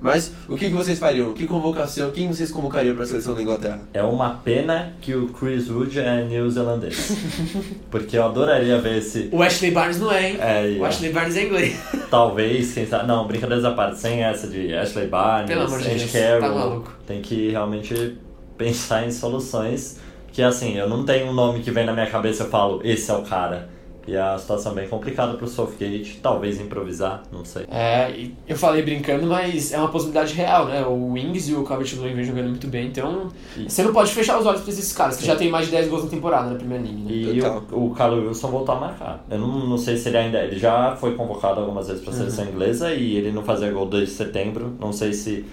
Mas 0.00 0.32
o 0.48 0.56
que, 0.56 0.68
que 0.68 0.74
vocês 0.74 0.98
fariam? 0.98 1.32
Que 1.32 1.46
convocação? 1.46 2.10
Quem 2.10 2.28
vocês 2.28 2.50
convocariam 2.50 2.94
para 2.94 3.04
a 3.04 3.06
seleção 3.06 3.34
da 3.34 3.42
Inglaterra? 3.42 3.80
É 3.94 4.02
uma 4.02 4.30
pena 4.30 4.92
que 5.00 5.14
o 5.14 5.28
Chris 5.28 5.70
Wood 5.70 5.98
é 5.98 6.24
neozelandês. 6.24 7.16
Porque 7.90 8.16
eu 8.18 8.24
adoraria 8.24 8.78
ver 8.78 8.98
esse. 8.98 9.28
O 9.32 9.42
Ashley 9.42 9.70
Barnes 9.70 9.98
não 9.98 10.12
é, 10.12 10.30
hein? 10.30 10.38
É, 10.40 10.70
e, 10.70 10.78
O 10.78 10.84
Ashley 10.84 11.12
Barnes 11.12 11.36
é 11.36 11.44
inglês. 11.44 11.80
talvez, 12.10 12.72
quem 12.74 12.86
sabe. 12.86 13.06
Não, 13.06 13.26
brincadeiras 13.26 13.64
à 13.64 13.72
parte, 13.72 13.98
sem 13.98 14.22
essa 14.22 14.46
de 14.46 14.74
Ashley 14.74 15.06
Barnes, 15.08 15.48
Pelo 15.48 15.62
amor 15.66 15.80
de 15.80 15.88
Deus, 15.88 16.12
Carroll. 16.12 16.40
tá 16.40 16.48
maluco. 16.48 16.92
Tem 17.06 17.22
que 17.22 17.50
realmente 17.50 18.18
pensar 18.56 19.06
em 19.06 19.10
soluções. 19.10 19.98
Que 20.32 20.42
assim, 20.42 20.76
eu 20.76 20.88
não 20.88 21.04
tenho 21.04 21.28
um 21.28 21.32
nome 21.32 21.60
que 21.60 21.70
vem 21.70 21.86
na 21.86 21.94
minha 21.94 22.06
cabeça 22.06 22.42
e 22.42 22.46
eu 22.46 22.50
falo, 22.50 22.80
esse 22.84 23.10
é 23.10 23.14
o 23.14 23.22
cara. 23.22 23.70
E 24.06 24.16
a 24.16 24.38
situação 24.38 24.72
é 24.72 24.74
bem 24.76 24.88
complicada 24.88 25.34
pro 25.34 25.48
Southgate, 25.48 26.20
talvez 26.22 26.60
improvisar, 26.60 27.22
não 27.32 27.44
sei. 27.44 27.64
É, 27.70 28.28
eu 28.46 28.56
falei 28.56 28.82
brincando, 28.82 29.26
mas 29.26 29.72
é 29.72 29.78
uma 29.78 29.88
possibilidade 29.88 30.32
real, 30.32 30.66
né? 30.66 30.86
O 30.86 31.16
Ings 31.16 31.48
e 31.48 31.54
o 31.54 31.64
Calvert-Lewin 31.64 32.14
vem 32.14 32.24
jogando 32.24 32.48
muito 32.48 32.68
bem, 32.68 32.86
então 32.86 33.28
E- 33.56 33.68
você 33.68 33.82
não 33.82 33.92
pode 33.92 34.12
fechar 34.12 34.38
os 34.38 34.46
olhos 34.46 34.60
pra 34.60 34.70
esses 34.70 34.92
caras, 34.92 35.16
que 35.16 35.26
já 35.26 35.34
tem 35.34 35.50
mais 35.50 35.66
de 35.66 35.72
10 35.72 35.88
gols 35.88 36.04
na 36.04 36.10
temporada 36.10 36.50
na 36.50 36.54
Premier 36.56 36.80
League, 36.82 37.02
né? 37.02 37.12
E 37.12 37.40
Total. 37.40 37.62
o, 37.72 37.86
o 37.86 37.90
Carlos 37.94 38.26
Wilson 38.28 38.48
voltou 38.48 38.74
a 38.76 38.80
marcar. 38.80 39.24
Eu 39.28 39.38
não, 39.38 39.66
não 39.66 39.78
sei 39.78 39.96
se 39.96 40.08
ele 40.08 40.18
ainda. 40.18 40.38
Ele 40.38 40.58
já 40.58 40.94
foi 40.94 41.14
convocado 41.16 41.60
algumas 41.60 41.88
vezes 41.88 42.02
para 42.02 42.12
a 42.12 42.14
Uhum. 42.16 42.20
seleção 42.30 42.44
inglesa 42.46 42.94
e 42.94 43.16
ele 43.16 43.32
não 43.32 43.42
fazia 43.42 43.70
gol 43.72 43.86
desde 43.86 44.14
setembro. 44.14 44.72
Não 44.78 44.92
sei 44.92 45.12
se 45.12 45.44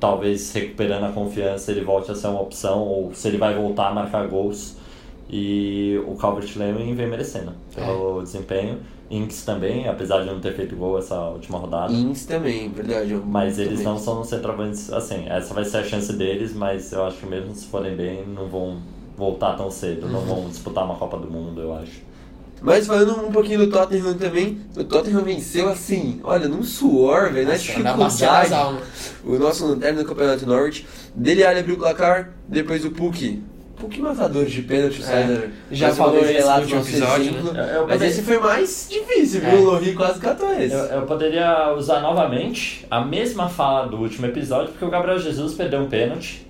talvez 0.00 0.52
recuperando 0.52 1.04
a 1.04 1.10
confiança 1.12 1.70
ele 1.70 1.82
volte 1.84 2.10
a 2.10 2.14
ser 2.14 2.28
uma 2.28 2.40
opção 2.40 2.80
ou 2.80 3.14
se 3.14 3.28
ele 3.28 3.36
vai 3.38 3.54
voltar 3.54 3.88
a 3.88 3.94
marcar 3.94 4.26
gols. 4.26 4.76
E 5.32 6.00
o 6.06 6.16
Calvert-Lewin 6.16 6.94
vem 6.94 7.06
merecendo 7.06 7.52
pelo 7.74 8.22
desempenho. 8.22 8.78
Inks 9.10 9.44
também, 9.44 9.88
apesar 9.88 10.20
de 10.20 10.26
não 10.26 10.40
ter 10.40 10.54
feito 10.54 10.76
gol 10.76 10.98
essa 10.98 11.16
última 11.30 11.58
rodada. 11.58 11.92
Ings 11.92 12.24
também, 12.26 12.68
verdade. 12.70 13.12
eu- 13.12 13.22
Mas 13.26 13.58
eles 13.58 13.78
também. 13.80 13.84
não 13.86 13.98
são 13.98 14.22
centroavantes, 14.24 14.92
assim, 14.92 15.24
essa 15.28 15.52
vai 15.52 15.64
ser 15.64 15.78
a 15.78 15.84
chance 15.84 16.12
deles, 16.12 16.54
mas 16.54 16.92
eu 16.92 17.04
acho 17.04 17.16
que 17.18 17.26
mesmo 17.26 17.52
se 17.54 17.66
forem 17.66 17.96
bem, 17.96 18.24
não 18.26 18.46
vão 18.48 18.78
voltar 19.16 19.54
tão 19.56 19.68
cedo, 19.70 20.08
não 20.08 20.20
vão 20.20 20.48
disputar 20.48 20.84
uma 20.84 20.94
Copa 20.94 21.16
do 21.18 21.28
Mundo, 21.30 21.60
eu 21.60 21.74
acho. 21.74 22.08
Mas 22.62 22.86
falando 22.86 23.26
um 23.26 23.32
pouquinho 23.32 23.58
do 23.60 23.70
Tottenham 23.70 24.14
também, 24.18 24.60
o 24.76 24.84
Tottenham 24.84 25.22
venceu 25.24 25.68
assim, 25.68 26.20
olha, 26.22 26.46
num 26.46 26.62
suor, 26.62 27.32
velho, 27.32 27.46
na 27.48 27.54
Nossa, 27.54 27.82
na 27.82 28.42
dificuldade. 28.42 28.84
O 29.24 29.38
nosso 29.38 29.66
lanterna 29.66 30.02
do 30.02 30.08
Campeonato 30.08 30.46
Norte. 30.46 30.86
Dele 31.14 31.42
Ali 31.42 31.60
abriu 31.60 31.74
o 31.76 31.78
placar, 31.78 32.34
depois 32.46 32.84
o 32.84 32.90
Puck. 32.90 33.42
Puck 33.80 34.00
matador 34.00 34.44
de 34.44 34.62
pênalti, 34.62 35.00
o 35.00 35.02
É, 35.02 35.06
César. 35.06 35.48
já 35.72 35.94
falou 35.94 36.18
esse 36.20 36.40
no 36.46 36.54
último 36.56 36.76
nosso 36.76 36.90
episódio, 36.90 37.24
exemplo. 37.30 37.52
né? 37.52 37.70
Eu- 37.72 37.80
eu 37.80 37.88
Mas 37.88 38.02
esse 38.02 38.22
foi 38.22 38.38
mais 38.38 38.86
difícil, 38.90 39.40
viu? 39.40 39.50
É. 39.50 39.54
O 39.54 39.64
Lohi 39.64 39.94
quase 39.94 40.20
catou 40.20 40.52
esse. 40.52 40.74
Eu, 40.74 40.84
eu 40.84 41.02
poderia 41.02 41.72
usar 41.74 42.00
novamente 42.00 42.86
a 42.90 43.00
mesma 43.00 43.48
fala 43.48 43.86
do 43.88 43.96
último 43.96 44.26
episódio, 44.26 44.68
porque 44.72 44.84
o 44.84 44.90
Gabriel 44.90 45.18
Jesus 45.18 45.54
perdeu 45.54 45.80
um 45.80 45.86
pênalti, 45.88 46.46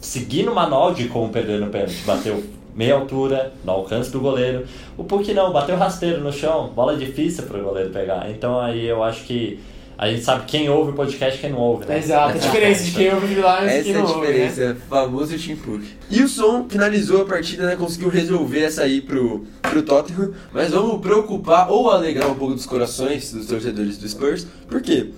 seguindo 0.00 0.50
o 0.50 0.54
manual 0.54 0.92
de 0.92 1.06
como 1.08 1.28
perder 1.30 1.60
no 1.60 1.68
pênalti, 1.68 2.02
bateu 2.06 2.42
meia 2.74 2.94
altura, 2.94 3.52
no 3.64 3.72
alcance 3.72 4.10
do 4.10 4.20
goleiro. 4.20 4.64
O 4.96 5.02
Puck 5.04 5.32
não, 5.34 5.52
bateu 5.52 5.76
rasteiro 5.76 6.20
no 6.20 6.32
chão, 6.32 6.68
bola 6.74 6.96
difícil 6.96 7.44
para 7.44 7.58
o 7.58 7.62
goleiro 7.64 7.90
pegar. 7.90 8.30
Então 8.30 8.60
aí 8.60 8.86
eu 8.86 9.02
acho 9.02 9.24
que 9.24 9.58
a 9.98 10.08
gente 10.08 10.22
sabe 10.22 10.44
quem 10.46 10.68
ouve 10.68 10.92
o 10.92 10.94
podcast 10.94 11.36
e 11.36 11.40
quem 11.40 11.50
não 11.50 11.58
ouve, 11.58 11.84
né? 11.84 11.98
Exato, 11.98 12.36
a 12.36 12.38
diferença 12.38 12.84
de 12.84 12.92
quem 12.92 13.12
ouve 13.12 13.34
lá 13.34 13.64
e 13.64 13.66
Essa 13.66 13.82
quem 13.82 13.92
é 13.92 13.96
a 13.96 13.98
não 13.98 14.06
ouve, 14.08 14.28
né? 14.28 14.46
diferença, 14.46 14.76
famoso 14.88 15.36
Team 15.36 15.56
Puck. 15.56 15.84
E 16.08 16.22
o 16.22 16.28
Som 16.28 16.68
finalizou 16.68 17.22
a 17.22 17.24
partida, 17.24 17.66
né? 17.66 17.74
Conseguiu 17.74 18.08
resolver 18.08 18.60
essa 18.60 18.82
aí 18.82 19.00
pro, 19.00 19.44
pro 19.60 19.82
Tottenham. 19.82 20.32
Mas 20.52 20.70
vamos 20.70 21.00
preocupar 21.00 21.68
ou 21.68 21.90
alegrar 21.90 22.30
um 22.30 22.36
pouco 22.36 22.54
dos 22.54 22.64
corações 22.64 23.32
dos 23.32 23.46
torcedores 23.46 23.98
do 23.98 24.08
Spurs. 24.08 24.46
Por 24.68 24.80
quê? 24.80 25.10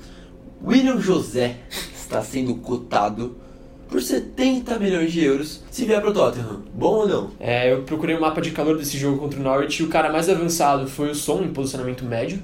William 0.65 0.99
José 0.99 1.57
está 1.95 2.23
sendo 2.23 2.55
cotado 2.55 3.37
por 3.87 4.01
70 4.01 4.79
milhões 4.79 5.13
de 5.13 5.23
euros 5.23 5.63
se 5.71 5.85
vier 5.85 6.01
pro 6.01 6.15
Tottenham. 6.15 6.63
Bom 6.73 7.01
ou 7.01 7.09
não? 7.09 7.31
É, 7.39 7.71
eu 7.71 7.83
procurei 7.83 8.17
o 8.17 8.21
mapa 8.21 8.41
de 8.41 8.51
calor 8.51 8.79
desse 8.79 8.97
jogo 8.97 9.19
contra 9.19 9.39
o 9.39 9.43
Norwich 9.43 9.83
e 9.83 9.85
o 9.85 9.89
cara 9.89 10.11
mais 10.11 10.31
avançado 10.31 10.87
foi 10.89 11.11
o 11.11 11.15
Som, 11.15 11.43
em 11.43 11.53
posicionamento 11.53 12.03
médio. 12.03 12.41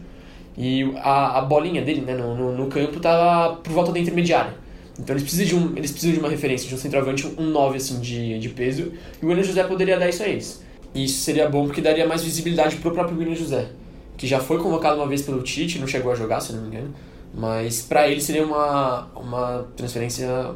E 0.57 0.91
a, 0.97 1.39
a 1.39 1.43
bolinha 1.43 1.83
dele, 1.83 2.01
né, 2.01 2.15
no, 2.15 2.35
no, 2.35 2.57
no 2.57 2.67
campo, 2.69 2.99
tava 2.99 3.57
por 3.57 3.73
volta 3.73 3.93
da 3.93 3.99
intermediária. 3.99 4.55
Então 4.99 5.15
eles 5.15 5.23
precisam 5.23 5.47
de, 5.47 5.55
um, 5.55 5.77
eles 5.77 5.91
precisam 5.91 6.15
de 6.15 6.21
uma 6.21 6.29
referência, 6.29 6.67
de 6.69 6.75
um 6.75 6.79
centroavante, 6.79 7.27
um 7.39 7.51
9 7.51 7.77
assim, 7.77 8.01
de, 8.01 8.39
de 8.39 8.49
peso, 8.49 8.93
e 9.21 9.25
o 9.25 9.29
William 9.29 9.43
José 9.43 9.63
poderia 9.65 9.99
dar 9.99 10.09
isso 10.09 10.23
a 10.23 10.29
eles. 10.29 10.63
E 10.95 11.05
isso 11.05 11.21
seria 11.21 11.49
bom 11.49 11.67
porque 11.67 11.83
daria 11.83 12.07
mais 12.07 12.23
visibilidade 12.23 12.77
pro 12.77 12.91
próprio 12.91 13.19
William 13.19 13.35
José, 13.35 13.69
que 14.17 14.27
já 14.27 14.41
foi 14.41 14.59
convocado 14.59 14.97
uma 14.97 15.07
vez 15.07 15.21
pelo 15.21 15.43
Tite, 15.43 15.79
não 15.79 15.87
chegou 15.87 16.11
a 16.11 16.15
jogar, 16.15 16.41
se 16.41 16.55
não 16.55 16.63
me 16.63 16.69
engano, 16.69 16.95
mas 17.35 17.83
para 17.83 18.09
ele 18.09 18.21
seria 18.23 18.45
uma, 18.45 19.07
uma 19.15 19.67
transferência 19.77 20.53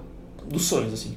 dos 0.49 0.63
sonhos, 0.63 0.95
assim. 0.95 1.17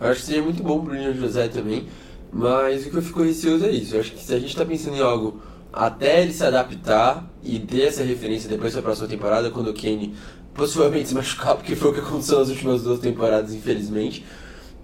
Eu 0.00 0.08
acho 0.08 0.20
que 0.20 0.26
seria 0.26 0.42
muito 0.42 0.62
bom 0.62 0.82
pro 0.82 0.92
William 0.92 1.12
José 1.12 1.48
também, 1.48 1.86
mas 2.32 2.86
o 2.86 2.90
que 2.90 2.96
eu 2.96 3.02
fico 3.02 3.22
receoso 3.22 3.66
é 3.66 3.70
isso. 3.70 3.94
Eu 3.94 4.00
acho 4.00 4.12
que 4.12 4.22
se 4.22 4.32
a 4.32 4.38
gente 4.38 4.56
tá 4.56 4.64
pensando 4.64 4.96
em 4.96 5.00
algo 5.00 5.40
até 5.74 6.22
ele 6.22 6.32
se 6.32 6.44
adaptar 6.44 7.28
e 7.42 7.58
ter 7.58 7.82
essa 7.82 8.02
referência 8.02 8.48
depois 8.48 8.74
da 8.74 8.82
próxima 8.82 9.08
temporada, 9.08 9.50
quando 9.50 9.68
o 9.68 9.74
Kane 9.74 10.14
possivelmente 10.54 11.08
se 11.10 11.14
machucar, 11.14 11.56
porque 11.56 11.74
foi 11.76 11.90
o 11.90 11.94
que 11.94 12.00
aconteceu 12.00 12.38
nas 12.38 12.48
últimas 12.48 12.82
duas 12.82 13.00
temporadas, 13.00 13.52
infelizmente, 13.52 14.24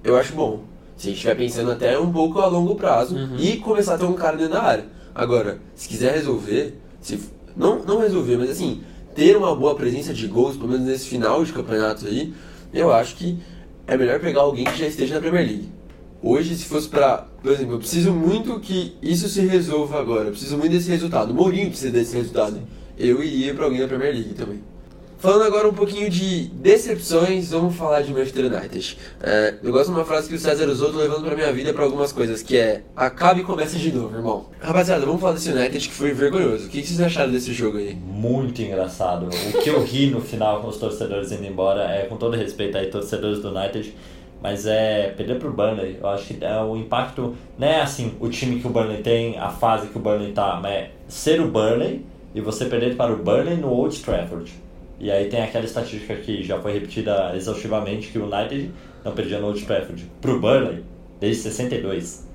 eu 0.02 0.16
acho 0.16 0.32
bom. 0.35 0.64
Se 0.97 1.06
a 1.06 1.11
gente 1.11 1.16
estiver 1.16 1.35
pensando 1.37 1.70
até 1.70 1.99
um 1.99 2.12
pouco 2.12 2.40
a 2.40 2.47
longo 2.47 2.75
prazo 2.75 3.14
Uhum. 3.16 3.37
e 3.38 3.56
começar 3.56 3.94
a 3.94 3.99
ter 3.99 4.04
um 4.04 4.12
cara 4.12 4.37
dentro 4.37 4.52
da 4.52 4.62
área. 4.62 4.85
Agora, 5.14 5.59
se 5.75 5.88
quiser 5.88 6.12
resolver, 6.12 6.78
se, 7.00 7.18
não, 7.56 7.82
não 7.85 8.00
resolver, 8.00 8.37
mas 8.37 8.50
assim, 8.50 8.82
ter 9.14 9.35
uma 9.37 9.56
boa 9.56 9.75
presença 9.75 10.12
de 10.12 10.26
gols, 10.26 10.56
pelo 10.56 10.68
menos 10.68 10.87
nesse 10.87 11.09
final 11.09 11.42
de 11.42 11.52
campeonato 11.52 12.06
aí, 12.06 12.35
eu 12.73 12.92
acho 12.92 13.16
que 13.16 13.38
é 13.87 13.97
melhor 13.97 14.20
pegar 14.20 14.42
alguém 14.42 14.64
que 14.66 14.78
já 14.78 14.87
esteja 14.87 15.14
na 15.14 15.20
Premier 15.20 15.47
League. 15.47 15.68
Hoje, 16.22 16.54
se 16.54 16.66
fosse 16.66 16.88
pra. 16.88 17.26
Por 17.42 17.52
exemplo, 17.52 17.74
eu 17.74 17.78
preciso 17.78 18.12
muito 18.12 18.60
que 18.60 18.96
isso 19.00 19.28
se 19.28 19.40
resolva 19.40 19.98
agora. 19.98 20.26
Eu 20.26 20.32
preciso 20.32 20.58
muito 20.58 20.72
desse 20.72 20.90
resultado. 20.90 21.30
O 21.30 21.34
Mourinho 21.34 21.68
precisa 21.68 21.90
desse 21.90 22.14
resultado. 22.14 22.60
Eu 22.98 23.22
iria 23.22 23.54
pra 23.54 23.64
alguém 23.64 23.80
da 23.80 23.88
Premier 23.88 24.12
League 24.12 24.34
também. 24.34 24.60
Falando 25.20 25.42
agora 25.42 25.68
um 25.68 25.74
pouquinho 25.74 26.08
de 26.08 26.46
decepções, 26.46 27.50
vamos 27.50 27.76
falar 27.76 28.00
de 28.00 28.10
Manchester 28.10 28.46
United. 28.46 28.96
É, 29.22 29.54
eu 29.62 29.70
gosto 29.70 29.90
de 29.90 29.98
uma 29.98 30.04
frase 30.06 30.26
que 30.26 30.34
o 30.34 30.38
César 30.38 30.66
usou, 30.66 30.90
tô 30.90 30.98
levando 30.98 31.22
pra 31.26 31.36
minha 31.36 31.52
vida 31.52 31.74
pra 31.74 31.84
algumas 31.84 32.10
coisas, 32.10 32.42
que 32.42 32.56
é 32.56 32.84
acabe 32.96 33.42
e 33.42 33.44
começa 33.44 33.78
de 33.78 33.92
novo, 33.92 34.16
irmão. 34.16 34.46
Rapaziada, 34.58 35.04
vamos 35.04 35.20
falar 35.20 35.34
desse 35.34 35.50
United 35.50 35.88
que 35.88 35.94
foi 35.94 36.14
vergonhoso. 36.14 36.68
O 36.68 36.70
que 36.70 36.82
vocês 36.82 36.98
acharam 37.02 37.30
desse 37.30 37.52
jogo 37.52 37.76
aí? 37.76 37.94
Muito 37.94 38.62
engraçado. 38.62 39.26
O 39.26 39.62
que 39.62 39.68
eu 39.68 39.84
ri 39.84 40.06
no 40.06 40.22
final 40.22 40.62
com 40.62 40.68
os 40.68 40.78
torcedores 40.78 41.30
indo 41.32 41.44
embora 41.44 41.82
é, 41.82 42.06
com 42.06 42.16
todo 42.16 42.34
respeito 42.34 42.78
aí, 42.78 42.86
torcedores 42.86 43.40
do 43.40 43.54
United, 43.54 43.94
mas 44.42 44.66
é 44.66 45.09
perder 45.16 45.38
pro 45.38 45.52
Burnley. 45.52 45.99
Eu 46.00 46.09
acho 46.09 46.25
que 46.35 46.44
é 46.44 46.61
o 46.62 46.76
impacto, 46.76 47.35
não 47.59 47.68
é 47.68 47.80
assim, 47.80 48.14
o 48.20 48.28
time 48.28 48.61
que 48.61 48.66
o 48.66 48.70
Burnley 48.70 49.02
tem, 49.02 49.38
a 49.38 49.49
fase 49.50 49.88
que 49.88 49.97
o 49.99 50.00
Burnley 50.00 50.32
tá, 50.32 50.59
mas 50.62 50.73
é 50.73 50.90
ser 51.09 51.40
o 51.40 51.49
Burnley 51.49 52.04
e 52.35 52.40
você 52.40 52.64
perder 52.66 52.97
para 52.97 53.12
o 53.12 53.16
Burnley 53.16 53.56
no 53.56 53.68
Old 53.70 53.99
Trafford. 54.00 54.50
E 54.99 55.11
aí 55.11 55.28
tem 55.28 55.42
aquela 55.42 55.64
estatística 55.64 56.14
que 56.16 56.42
já 56.42 56.59
foi 56.61 56.73
repetida 56.73 57.32
exaustivamente 57.35 58.09
que 58.09 58.18
o 58.18 58.25
United 58.32 58.70
não 59.04 59.12
perdia 59.12 59.38
no 59.40 59.47
Old 59.49 59.64
Trafford 59.64 60.04
pro 60.20 60.38
Burnley 60.40 60.85
desde 61.18 61.42
62. 61.42 62.28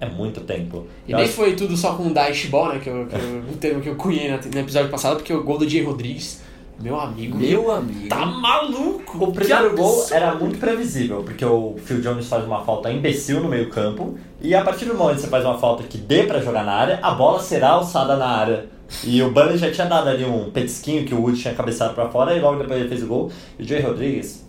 É 0.00 0.06
muito 0.06 0.40
tempo. 0.42 0.86
E 1.08 1.10
Eu 1.12 1.16
nem 1.18 1.26
acho- 1.26 1.34
foi 1.34 1.56
tudo 1.56 1.76
só 1.76 1.94
com 1.96 2.04
o 2.06 2.14
Daesh 2.14 2.46
Ball, 2.46 2.68
né? 2.74 2.78
Que 2.78 2.88
eu, 2.88 3.06
que 3.06 3.14
eu, 3.16 3.20
um 3.52 3.56
termo 3.56 3.80
que 3.80 3.88
eu 3.88 3.96
cunhei 3.96 4.30
no 4.30 4.60
episódio 4.60 4.90
passado, 4.90 5.16
porque 5.16 5.32
o 5.34 5.42
gol 5.42 5.58
do 5.58 5.68
Jay 5.68 5.82
Rodrigues, 5.82 6.40
meu 6.80 6.98
amigo, 6.98 7.36
Meu 7.36 7.70
amigo. 7.72 8.08
tá 8.08 8.24
maluco! 8.24 9.24
O 9.24 9.32
primeiro 9.32 9.76
gol 9.76 10.06
era 10.12 10.34
muito 10.34 10.58
previsível, 10.58 11.22
porque 11.24 11.44
o 11.44 11.74
Phil 11.84 12.00
Jones 12.00 12.28
faz 12.28 12.44
uma 12.44 12.64
falta 12.64 12.90
imbecil 12.90 13.40
no 13.40 13.48
meio 13.48 13.68
campo, 13.68 14.16
e 14.40 14.54
a 14.54 14.62
partir 14.62 14.84
do 14.84 14.94
momento 14.94 15.16
que 15.16 15.22
você 15.22 15.28
faz 15.28 15.44
uma 15.44 15.58
falta 15.58 15.82
que 15.82 15.98
dê 15.98 16.22
pra 16.22 16.40
jogar 16.40 16.64
na 16.64 16.72
área, 16.72 16.98
a 17.02 17.10
bola 17.12 17.40
será 17.40 17.70
alçada 17.70 18.16
na 18.16 18.28
área. 18.28 18.66
E 19.04 19.20
o 19.22 19.30
Burnley 19.32 19.58
já 19.58 19.70
tinha 19.70 19.86
dado 19.86 20.08
ali 20.08 20.24
um 20.24 20.50
petisquinho 20.50 21.04
que 21.04 21.12
o 21.14 21.20
Wood 21.20 21.38
tinha 21.38 21.52
cabeçado 21.52 21.94
pra 21.94 22.08
fora, 22.08 22.34
e 22.34 22.40
logo 22.40 22.58
depois 22.60 22.80
ele 22.80 22.88
fez 22.88 23.02
o 23.02 23.06
gol. 23.06 23.30
E 23.58 23.62
o 23.62 23.66
Jay 23.66 23.80
Rodrigues, 23.82 24.46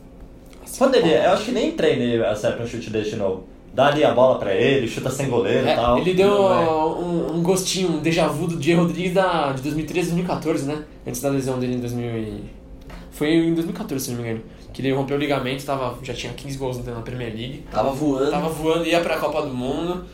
quando 0.77 0.95
ele, 0.95 1.11
eu 1.11 1.31
acho 1.31 1.43
que 1.45 1.51
nem 1.51 1.69
entrei 1.69 1.97
nele 1.97 2.23
acerta 2.23 2.61
um 2.63 2.67
chute 2.67 2.89
desse 2.89 3.09
de 3.11 3.15
novo. 3.17 3.48
Dá 3.73 3.87
ali 3.87 4.03
a 4.03 4.13
bola 4.13 4.37
pra 4.39 4.53
ele, 4.53 4.87
chuta 4.87 5.09
sem 5.09 5.29
goleiro 5.29 5.65
e 5.67 5.69
É, 5.69 5.75
tal. 5.75 5.99
ele 5.99 6.13
deu 6.13 6.51
é. 6.51 6.69
um, 6.69 7.35
um 7.37 7.43
gostinho, 7.43 7.91
um 7.91 7.99
déjà 7.99 8.27
vu 8.27 8.47
do 8.47 8.61
Jay 8.61 8.75
Rodrigues 8.75 9.13
da, 9.13 9.51
de 9.53 9.61
2013 9.61 10.09
2014, 10.09 10.65
né? 10.65 10.83
Antes 11.07 11.21
da 11.21 11.29
lesão 11.29 11.59
dele 11.59 11.75
em 11.75 11.79
2000 11.79 12.17
e... 12.17 12.43
Foi 13.11 13.29
em 13.33 13.53
2014, 13.53 14.05
se 14.05 14.11
não 14.11 14.21
me 14.21 14.29
engano. 14.29 14.43
Que 14.73 14.81
ele 14.81 14.91
rompeu 14.93 15.17
o 15.17 15.19
ligamento, 15.19 15.65
tava, 15.65 15.97
já 16.03 16.13
tinha 16.13 16.31
15 16.33 16.57
gols 16.57 16.85
na 16.85 17.01
Premier 17.01 17.33
League. 17.33 17.63
Tava 17.71 17.91
voando. 17.91 18.31
Tava 18.31 18.49
voando, 18.49 18.85
ia 18.85 19.01
pra 19.01 19.17
Copa 19.17 19.41
do 19.41 19.53
Mundo. 19.53 20.05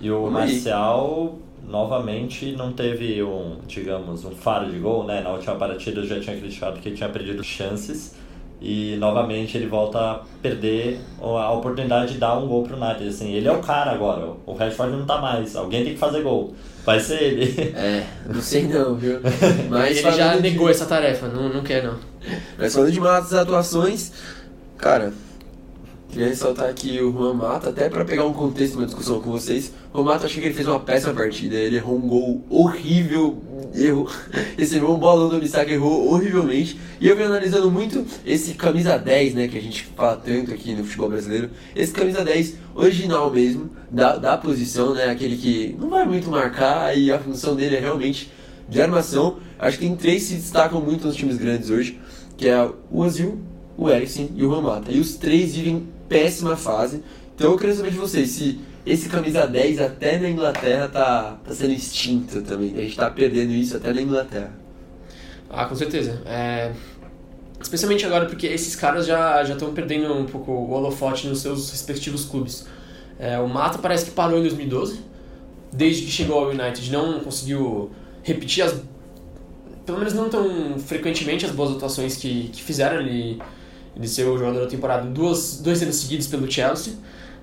E 0.00 0.10
o. 0.10 0.30
Marcial 0.30 1.38
novamente 1.66 2.52
não 2.52 2.72
teve 2.72 3.22
um, 3.22 3.56
digamos, 3.66 4.24
um 4.24 4.30
faro 4.30 4.70
de 4.70 4.78
gol, 4.78 5.04
né? 5.04 5.20
Na 5.20 5.30
última 5.30 5.54
partida 5.56 6.00
eu 6.00 6.06
já 6.06 6.20
tinha 6.20 6.36
criticado 6.36 6.78
que 6.80 6.88
ele 6.88 6.96
tinha 6.96 7.08
perdido 7.08 7.42
chances 7.42 8.14
e 8.60 8.96
novamente 8.98 9.56
ele 9.56 9.66
volta 9.66 9.98
a 9.98 10.20
perder 10.40 10.98
a 11.20 11.52
oportunidade 11.52 12.12
de 12.14 12.18
dar 12.18 12.36
um 12.38 12.46
gol 12.46 12.62
pro 12.62 12.76
United. 12.76 13.08
Assim, 13.08 13.32
ele 13.32 13.48
é 13.48 13.52
o 13.52 13.60
cara 13.60 13.90
agora, 13.92 14.32
o 14.46 14.52
Rashford 14.54 14.96
não 14.96 15.04
tá 15.04 15.18
mais, 15.20 15.54
alguém 15.56 15.84
tem 15.84 15.92
que 15.94 15.98
fazer 15.98 16.22
gol. 16.22 16.54
Vai 16.84 17.00
ser 17.00 17.22
ele. 17.22 17.72
É, 17.76 18.04
não 18.26 18.40
sei 18.42 18.64
não, 18.64 18.94
viu? 18.94 19.18
Mas 19.70 19.98
ele 19.98 20.12
já 20.12 20.36
de- 20.36 20.42
negou 20.42 20.68
essa 20.68 20.84
tarefa, 20.86 21.28
não, 21.28 21.48
não 21.48 21.62
quer 21.62 21.82
não. 21.82 21.94
Mas 22.58 22.74
falando 22.74 22.92
de 22.92 23.00
matas 23.00 23.32
atuações, 23.34 24.12
cara, 24.78 25.12
queria 26.14 26.28
ressaltar 26.28 26.68
aqui 26.68 27.00
o 27.00 27.12
Juan 27.12 27.34
Mata, 27.34 27.70
até 27.70 27.88
pra 27.88 28.04
pegar 28.04 28.24
um 28.24 28.32
contexto, 28.32 28.76
uma 28.76 28.86
discussão 28.86 29.20
com 29.20 29.32
vocês. 29.32 29.72
O 29.92 29.98
Juan 29.98 30.04
Mata, 30.04 30.26
achei 30.26 30.40
que 30.40 30.46
ele 30.46 30.54
fez 30.54 30.68
uma 30.68 30.78
péssima 30.78 31.12
partida, 31.12 31.56
ele 31.56 31.74
errou 31.74 31.96
um 31.96 32.06
gol 32.06 32.44
horrível, 32.48 33.42
errou, 33.74 34.08
recebeu 34.56 34.92
um 34.92 34.98
bolão 34.98 35.28
do 35.28 35.36
obstáculo, 35.36 35.74
errou 35.74 36.12
horrivelmente. 36.12 36.78
E 37.00 37.08
eu 37.08 37.16
venho 37.16 37.28
analisando 37.28 37.68
muito 37.68 38.06
esse 38.24 38.54
camisa 38.54 38.96
10, 38.96 39.34
né, 39.34 39.48
que 39.48 39.58
a 39.58 39.60
gente 39.60 39.86
fala 39.96 40.16
tanto 40.16 40.54
aqui 40.54 40.72
no 40.72 40.84
futebol 40.84 41.08
brasileiro. 41.08 41.50
Esse 41.74 41.92
camisa 41.92 42.24
10 42.24 42.54
original 42.76 43.28
mesmo, 43.28 43.70
da, 43.90 44.16
da 44.16 44.38
posição, 44.38 44.94
né, 44.94 45.06
aquele 45.10 45.36
que 45.36 45.76
não 45.80 45.90
vai 45.90 46.06
muito 46.06 46.30
marcar 46.30 46.96
e 46.96 47.10
a 47.10 47.18
função 47.18 47.56
dele 47.56 47.74
é 47.74 47.80
realmente 47.80 48.30
de 48.68 48.80
armação. 48.80 49.38
Acho 49.58 49.78
que 49.78 49.84
tem 49.84 49.96
três 49.96 50.22
que 50.22 50.28
se 50.28 50.34
destacam 50.36 50.80
muito 50.80 51.08
nos 51.08 51.16
times 51.16 51.38
grandes 51.38 51.70
hoje, 51.70 51.98
que 52.36 52.48
é 52.48 52.62
o 52.62 53.00
Ozil, 53.00 53.40
o 53.76 53.90
Eriksen 53.90 54.30
e 54.36 54.44
o 54.44 54.48
Juan 54.48 54.60
Mata. 54.60 54.92
E 54.92 55.00
os 55.00 55.16
três 55.16 55.56
vivem 55.56 55.92
péssima 56.08 56.56
fase. 56.56 57.02
Então 57.34 57.52
eu 57.52 57.58
queria 57.58 57.74
saber 57.74 57.90
de 57.90 57.98
vocês 57.98 58.30
se 58.30 58.60
esse 58.86 59.08
camisa 59.08 59.46
10 59.46 59.80
até 59.80 60.18
na 60.18 60.28
Inglaterra 60.28 60.88
tá, 60.88 61.38
tá 61.44 61.54
sendo 61.54 61.72
extinto 61.72 62.42
também. 62.42 62.74
A 62.76 62.80
gente 62.82 62.96
tá 62.96 63.10
perdendo 63.10 63.52
isso 63.52 63.76
até 63.76 63.92
na 63.92 64.02
Inglaterra. 64.02 64.52
Ah, 65.48 65.64
com 65.66 65.74
certeza. 65.74 66.20
É, 66.26 66.72
Especialmente 67.64 68.04
agora 68.04 68.26
porque 68.26 68.46
esses 68.46 68.76
caras 68.76 69.06
já 69.06 69.42
estão 69.42 69.72
perdendo 69.72 70.12
um 70.12 70.26
pouco 70.26 70.52
o 70.52 70.70
holofote 70.72 71.26
nos 71.26 71.40
seus 71.40 71.70
respectivos 71.70 72.26
clubes. 72.26 72.66
É, 73.18 73.38
o 73.38 73.48
Mata 73.48 73.78
parece 73.78 74.04
que 74.04 74.10
parou 74.10 74.38
em 74.38 74.42
2012, 74.42 75.00
desde 75.72 76.02
que 76.02 76.10
chegou 76.10 76.40
ao 76.40 76.50
United 76.50 76.92
não 76.92 77.20
conseguiu 77.20 77.90
repetir 78.22 78.64
as 78.64 78.78
pelo 79.86 79.98
menos 79.98 80.12
não 80.12 80.28
tão 80.28 80.78
frequentemente 80.78 81.46
as 81.46 81.52
boas 81.52 81.70
atuações 81.72 82.16
que, 82.16 82.48
que 82.52 82.62
fizeram 82.62 83.00
ele, 83.00 83.40
ele 83.96 84.08
ser 84.08 84.24
o 84.24 84.36
jogador 84.36 84.60
da 84.60 84.66
temporada 84.66 85.06
duas, 85.06 85.60
dois 85.60 85.82
anos 85.82 85.96
seguidos 85.96 86.26
pelo 86.26 86.50
Chelsea. 86.50 86.94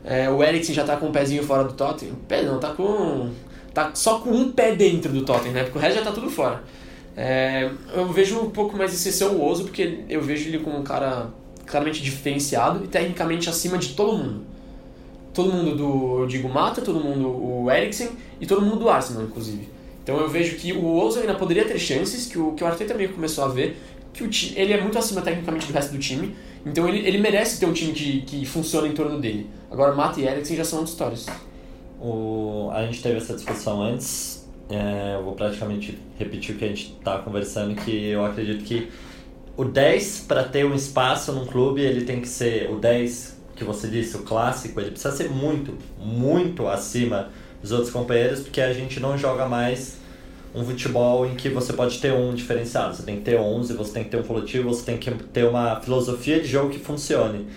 É, 0.04 0.30
o 0.30 0.44
Eriksen 0.44 0.74
já 0.74 0.84
tá 0.84 0.98
com 0.98 1.08
um 1.08 1.12
pezinho 1.12 1.44
fora 1.44 1.64
do 1.64 1.74
Tottenham. 1.74 2.16
Pé 2.28 2.44
não, 2.44 2.60
tá 2.60 2.74
com. 2.74 3.30
tá 3.74 3.92
só 3.94 4.20
com 4.20 4.32
um 4.32 4.52
pé 4.52 4.76
dentro 4.76 5.12
do 5.12 5.24
Tottenham, 5.24 5.54
né? 5.54 5.64
Porque 5.64 5.78
o 5.78 5.82
resto 5.82 6.00
já 6.00 6.04
tá 6.04 6.12
tudo 6.12 6.30
fora. 6.30 6.64
É, 7.16 7.70
eu 7.94 8.08
vejo 8.08 8.40
um 8.40 8.50
pouco 8.50 8.76
mais 8.76 8.94
exceção 8.94 9.36
o 9.36 9.46
Oso, 9.46 9.64
porque 9.64 10.00
eu 10.10 10.22
vejo 10.22 10.50
ele 10.50 10.60
como 10.60 10.78
um 10.78 10.84
cara 10.84 11.30
claramente 11.66 12.02
diferenciado 12.02 12.84
e 12.84 12.88
tecnicamente 12.88 13.50
acima 13.50 13.78
de 13.78 13.90
todo 13.90 14.18
mundo. 14.18 14.42
Todo 15.34 15.52
mundo 15.52 15.76
do, 15.76 16.26
digo, 16.26 16.50
Mata, 16.50 16.82
todo 16.82 17.00
mundo 17.00 17.28
o 17.30 17.72
Eriksen 17.72 18.10
e 18.40 18.46
todo 18.46 18.62
mundo 18.62 18.78
do 18.78 18.90
Arsenal, 18.90 19.24
inclusive. 19.24 19.70
Então 20.04 20.18
eu 20.18 20.28
vejo 20.28 20.58
que 20.58 20.74
o 20.74 20.94
Oso 20.94 21.20
ainda 21.20 21.36
poderia 21.36 21.64
ter 21.64 21.80
chances, 21.80 22.26
que 22.26 22.38
o, 22.38 22.54
que 22.54 22.64
o 22.64 22.68
Arteta 22.68 22.94
também 22.94 23.08
começou 23.08 23.46
a 23.46 23.48
ver, 23.48 23.78
que 24.14 24.24
o 24.24 24.30
ti, 24.30 24.54
ele 24.56 24.74
é 24.74 24.82
muito 24.82 24.98
acima 24.98 25.22
tecnicamente 25.22 25.68
do 25.68 25.74
resto 25.74 25.92
do 25.92 26.00
time, 26.00 26.36
então 26.66 26.88
ele, 26.88 27.08
ele 27.08 27.18
merece 27.18 27.60
ter 27.60 27.66
um 27.66 27.74
time 27.74 27.94
que, 27.94 28.22
que 28.22 28.46
funciona 28.46 28.88
em 28.88 28.94
torno 28.94 29.20
dele. 29.20 29.50
Agora 29.70 29.94
Mata 29.94 30.20
e 30.20 30.28
Eriksen 30.28 30.58
já 30.58 30.66
são 30.66 30.80
outras 30.80 30.94
histórias. 30.94 31.26
O, 32.00 32.70
a 32.74 32.86
gente 32.86 33.02
teve 33.02 33.18
essa 33.18 33.34
discussão 33.34 33.82
antes, 33.82 34.50
é, 34.70 35.16
eu 35.18 35.24
vou 35.24 35.34
praticamente 35.34 35.98
repetir 36.18 36.56
o 36.56 36.58
que 36.58 36.66
a 36.66 36.68
gente 36.68 36.98
tá 37.04 37.20
conversando, 37.20 37.76
que 37.76 38.08
eu 38.08 38.26
acredito 38.26 38.64
que 38.64 38.90
o 39.56 39.66
10, 39.66 40.26
para 40.28 40.44
ter 40.44 40.66
um 40.66 40.74
espaço 40.74 41.32
num 41.34 41.46
clube, 41.46 41.82
ele 41.82 42.06
tem 42.06 42.22
que 42.22 42.28
ser 42.28 42.70
o 42.72 42.80
10 42.80 43.40
que 43.56 43.64
você 43.64 43.88
disse, 43.88 44.18
o 44.18 44.24
clássico, 44.24 44.80
ele 44.80 44.92
precisa 44.92 45.16
ser 45.16 45.30
muito, 45.30 45.78
muito 46.00 46.68
acima 46.68 47.30
dos 47.62 47.72
outros 47.72 47.92
companheiros, 47.92 48.40
porque 48.40 48.60
a 48.60 48.74
gente 48.74 49.00
não 49.00 49.16
joga 49.18 49.48
mais 49.48 49.98
um 50.54 50.64
futebol 50.64 51.26
em 51.26 51.36
que 51.36 51.50
você 51.50 51.74
pode 51.74 52.00
ter 52.00 52.14
um 52.14 52.34
diferenciado. 52.34 52.96
Você 52.96 53.04
tem 53.04 53.18
que 53.18 53.22
ter 53.24 53.40
11, 53.40 53.74
você 53.74 53.94
tem 53.94 54.04
que 54.04 54.10
ter 54.10 54.18
um 54.18 54.24
coletivo, 54.24 54.70
você 54.70 54.84
tem 54.84 54.98
que 54.98 55.12
ter 55.12 55.46
uma 55.46 55.80
filosofia 55.80 56.40
de 56.40 56.48
jogo 56.48 56.70
que 56.70 56.80
funcione. 56.80 57.48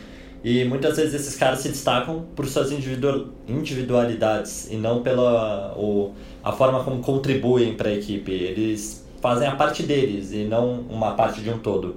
E 0.45 0.65
muitas 0.65 0.99
vezes 0.99 1.15
esses 1.15 1.37
caras 1.37 1.61
se 1.61 1.71
destacam 1.71 2.27
por 2.37 2.47
suas 2.47 2.71
individual, 2.71 3.29
individualidades 3.49 4.71
e 4.71 4.77
não 4.77 5.03
pela 5.03 5.75
o, 5.75 6.13
a 6.43 6.53
forma 6.53 6.85
como 6.85 7.01
contribuem 7.01 7.75
para 7.75 7.89
a 7.89 7.95
equipe. 7.95 8.31
Eles 8.31 9.05
fazem 9.23 9.49
a 9.49 9.57
parte 9.57 9.83
deles 9.83 10.33
e 10.33 10.45
não 10.45 10.81
uma 10.91 11.15
parte 11.15 11.41
de 11.41 11.49
um 11.49 11.59
todo. 11.59 11.97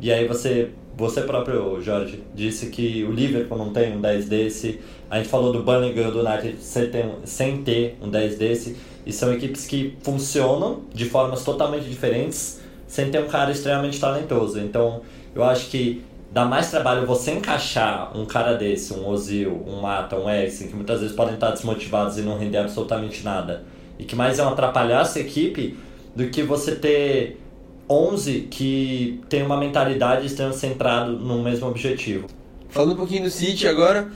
E 0.00 0.10
aí 0.10 0.26
você, 0.26 0.70
você 0.96 1.22
próprio, 1.22 1.80
Jorge, 1.80 2.22
disse 2.34 2.66
que 2.66 3.04
o 3.04 3.10
Liverpool 3.12 3.56
não 3.58 3.70
tem 3.70 3.96
um 3.96 4.00
10 4.00 4.28
desse. 4.28 4.80
A 5.10 5.16
gente 5.18 5.28
falou 5.28 5.52
do 5.52 5.62
ganhou 5.62 6.12
do 6.12 6.20
United 6.20 6.56
sem 6.60 6.90
ter, 6.90 7.04
um- 7.04 7.24
sem 7.24 7.62
ter 7.62 7.96
um 8.00 8.08
10 8.08 8.36
desse. 8.36 8.76
E 9.04 9.12
são 9.12 9.32
equipes 9.32 9.66
que 9.66 9.96
funcionam 10.02 10.82
de 10.94 11.06
formas 11.06 11.42
totalmente 11.44 11.88
diferentes 11.88 12.60
sem 12.86 13.10
ter 13.10 13.22
um 13.22 13.26
cara 13.26 13.50
extremamente 13.50 13.98
talentoso. 13.98 14.60
Então, 14.60 15.00
eu 15.34 15.42
acho 15.42 15.70
que 15.70 16.02
dá 16.30 16.44
mais 16.44 16.70
trabalho 16.70 17.06
você 17.06 17.32
encaixar 17.32 18.16
um 18.16 18.24
cara 18.24 18.54
desse, 18.54 18.92
um 18.94 19.06
Ozil, 19.08 19.62
um 19.66 19.80
Mata, 19.80 20.16
um 20.16 20.28
Eriksen, 20.30 20.68
que 20.68 20.76
muitas 20.76 21.00
vezes 21.00 21.16
podem 21.16 21.34
estar 21.34 21.50
desmotivados 21.50 22.16
e 22.18 22.22
não 22.22 22.38
render 22.38 22.58
absolutamente 22.58 23.24
nada. 23.24 23.64
E 23.98 24.04
que 24.04 24.14
mais 24.14 24.38
é 24.38 24.44
um 24.44 24.48
atrapalhar 24.50 25.02
essa 25.02 25.18
equipe 25.20 25.76
do 26.14 26.28
que 26.28 26.42
você 26.42 26.74
ter 26.74 27.40
11 27.88 28.48
que 28.50 29.20
tem 29.28 29.42
uma 29.42 29.56
mentalidade 29.56 30.26
estando 30.26 30.54
centrado 30.54 31.12
no 31.12 31.42
mesmo 31.42 31.66
objetivo. 31.66 32.26
Falando 32.68 32.92
um 32.92 32.96
pouquinho 32.96 33.24
do 33.24 33.30
City 33.30 33.68
agora, 33.68 34.08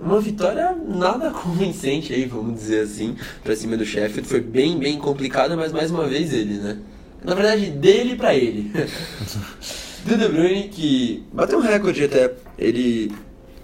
uma 0.00 0.20
vitória 0.20 0.76
nada 0.86 1.30
convincente 1.30 2.12
aí, 2.12 2.26
vamos 2.26 2.54
dizer 2.54 2.80
assim, 2.82 3.16
pra 3.42 3.56
cima 3.56 3.76
do 3.76 3.84
Sheffield. 3.84 4.28
Foi 4.28 4.40
bem, 4.40 4.78
bem 4.78 4.98
complicada, 4.98 5.56
mas 5.56 5.72
mais 5.72 5.90
uma 5.90 6.06
vez 6.06 6.32
ele, 6.32 6.54
né? 6.54 6.78
Na 7.24 7.34
verdade, 7.34 7.70
dele 7.70 8.16
pra 8.16 8.34
ele. 8.34 8.70
do 10.04 10.18
De 10.18 10.28
Bruyne, 10.28 10.68
que 10.68 11.24
bateu 11.32 11.58
um 11.58 11.62
recorde 11.62 12.04
até. 12.04 12.32
Ele 12.58 13.10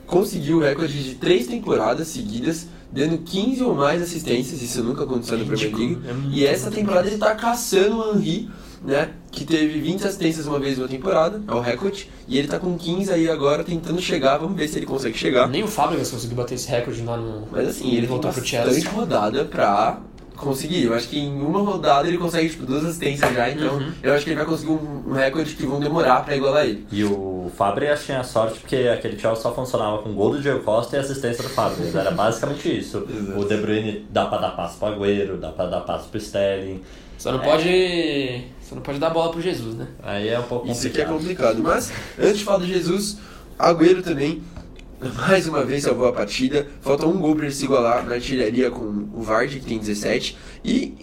conseguiu 0.06 0.56
o 0.56 0.60
recorde 0.60 1.04
de 1.04 1.14
três 1.14 1.46
temporadas 1.46 2.08
seguidas, 2.08 2.66
dando 2.90 3.18
15 3.18 3.62
ou 3.62 3.74
mais 3.74 4.02
assistências, 4.02 4.60
isso 4.62 4.82
nunca 4.82 5.04
aconteceu 5.04 5.38
na 5.38 5.44
Premier 5.44 5.76
League. 5.76 5.98
é 6.04 6.14
e 6.30 6.46
essa 6.46 6.70
temporada 6.70 7.06
ele 7.06 7.18
tá 7.18 7.34
caçando 7.34 7.96
o 7.96 8.16
Henry, 8.16 8.50
né? 8.82 9.10
Que 9.30 9.44
teve 9.44 9.80
20 9.80 10.06
assistências 10.06 10.46
uma 10.46 10.58
vez 10.58 10.78
na 10.78 10.88
temporada, 10.88 11.42
é 11.46 11.52
o 11.52 11.60
recorde. 11.60 12.10
E 12.26 12.38
ele 12.38 12.48
tá 12.48 12.58
com 12.58 12.76
15 12.76 13.12
aí 13.12 13.28
agora 13.28 13.62
tentando 13.62 14.00
chegar, 14.00 14.38
vamos 14.38 14.56
ver 14.56 14.68
se 14.68 14.78
ele 14.78 14.86
consegue 14.86 15.16
chegar. 15.16 15.48
Nem 15.48 15.62
o 15.62 15.68
Fábricas 15.68 16.10
conseguiu 16.10 16.36
bater 16.36 16.54
esse 16.54 16.68
recorde 16.68 17.02
lá 17.02 17.16
no. 17.16 17.46
Mas 17.50 17.68
assim, 17.68 17.94
ele 17.94 18.06
voltou 18.06 18.32
pro 18.32 18.44
Chelsea. 18.44 18.90
rodada 18.90 19.44
pra 19.44 20.00
conseguir. 20.44 20.84
Eu 20.84 20.94
acho 20.94 21.08
que 21.08 21.18
em 21.18 21.40
uma 21.40 21.60
rodada 21.60 22.08
ele 22.08 22.18
consegue 22.18 22.48
tipo, 22.48 22.66
duas 22.66 22.84
assistências 22.84 23.32
já, 23.34 23.50
então 23.50 23.76
Uhum. 23.76 23.92
eu 24.02 24.12
acho 24.14 24.24
que 24.24 24.30
ele 24.30 24.36
vai 24.36 24.46
conseguir 24.46 24.72
um, 24.72 25.02
um 25.08 25.12
recorde 25.12 25.54
que 25.54 25.66
vão 25.66 25.78
demorar 25.80 26.24
pra 26.24 26.36
igualar 26.36 26.64
ele. 26.66 26.86
E 26.90 27.04
o 27.04 27.50
Fabregas 27.56 28.04
tinha 28.04 28.22
sorte 28.24 28.58
porque 28.60 28.76
aquele 28.76 29.18
Chelsea 29.18 29.42
só 29.42 29.54
funcionava 29.54 29.98
com 29.98 30.12
gol 30.12 30.32
do 30.32 30.40
Diego 30.40 30.60
Costa 30.60 30.96
e 30.96 31.00
assistência 31.00 31.42
do 31.42 31.48
Fabregas. 31.50 31.94
Era 31.94 32.10
basicamente 32.10 32.78
isso. 32.78 33.06
Exato. 33.10 33.38
O 33.40 33.44
De 33.44 33.56
Bruyne 33.56 34.06
dá 34.10 34.26
pra 34.26 34.38
dar 34.38 34.50
passo 34.50 34.78
pro 34.78 34.88
Agüero, 34.88 35.36
dá 35.36 35.50
pra 35.50 35.66
dar 35.66 35.80
passo 35.80 36.08
pro 36.08 36.18
Sterling. 36.18 36.80
Só 37.18 37.32
não 37.32 37.38
pode. 37.40 38.44
Só 38.62 38.74
não 38.74 38.82
pode 38.82 38.98
dar 38.98 39.10
bola 39.10 39.30
pro 39.30 39.40
Jesus, 39.42 39.74
né? 39.74 39.86
Aí 40.02 40.28
é 40.28 40.38
um 40.38 40.44
pouco 40.44 40.68
Isso 40.70 40.86
aqui 40.86 41.00
é 41.00 41.04
complicado. 41.04 41.56
complicado. 41.56 41.62
Mas, 41.62 41.92
antes 42.18 42.38
de 42.38 42.44
falar 42.44 42.60
de 42.60 42.66
Jesus, 42.72 43.18
Agüero 43.58 44.02
também, 44.02 44.42
mais 45.16 45.46
uma 45.48 45.64
vez 45.64 45.84
salvou 45.84 46.06
a 46.08 46.12
partida. 46.12 46.66
Falta 46.80 47.06
um 47.06 47.18
gol 47.18 47.34
pra 47.34 47.46
ele 47.46 47.54
se 47.54 47.64
igualar 47.64 48.04
na 48.06 48.14
artilharia 48.14 48.70
com 48.70 49.08
o 49.14 49.22
Vardy, 49.22 49.60
que 49.60 49.66
tem 49.66 49.78
17. 49.78 50.36
E 50.64 50.94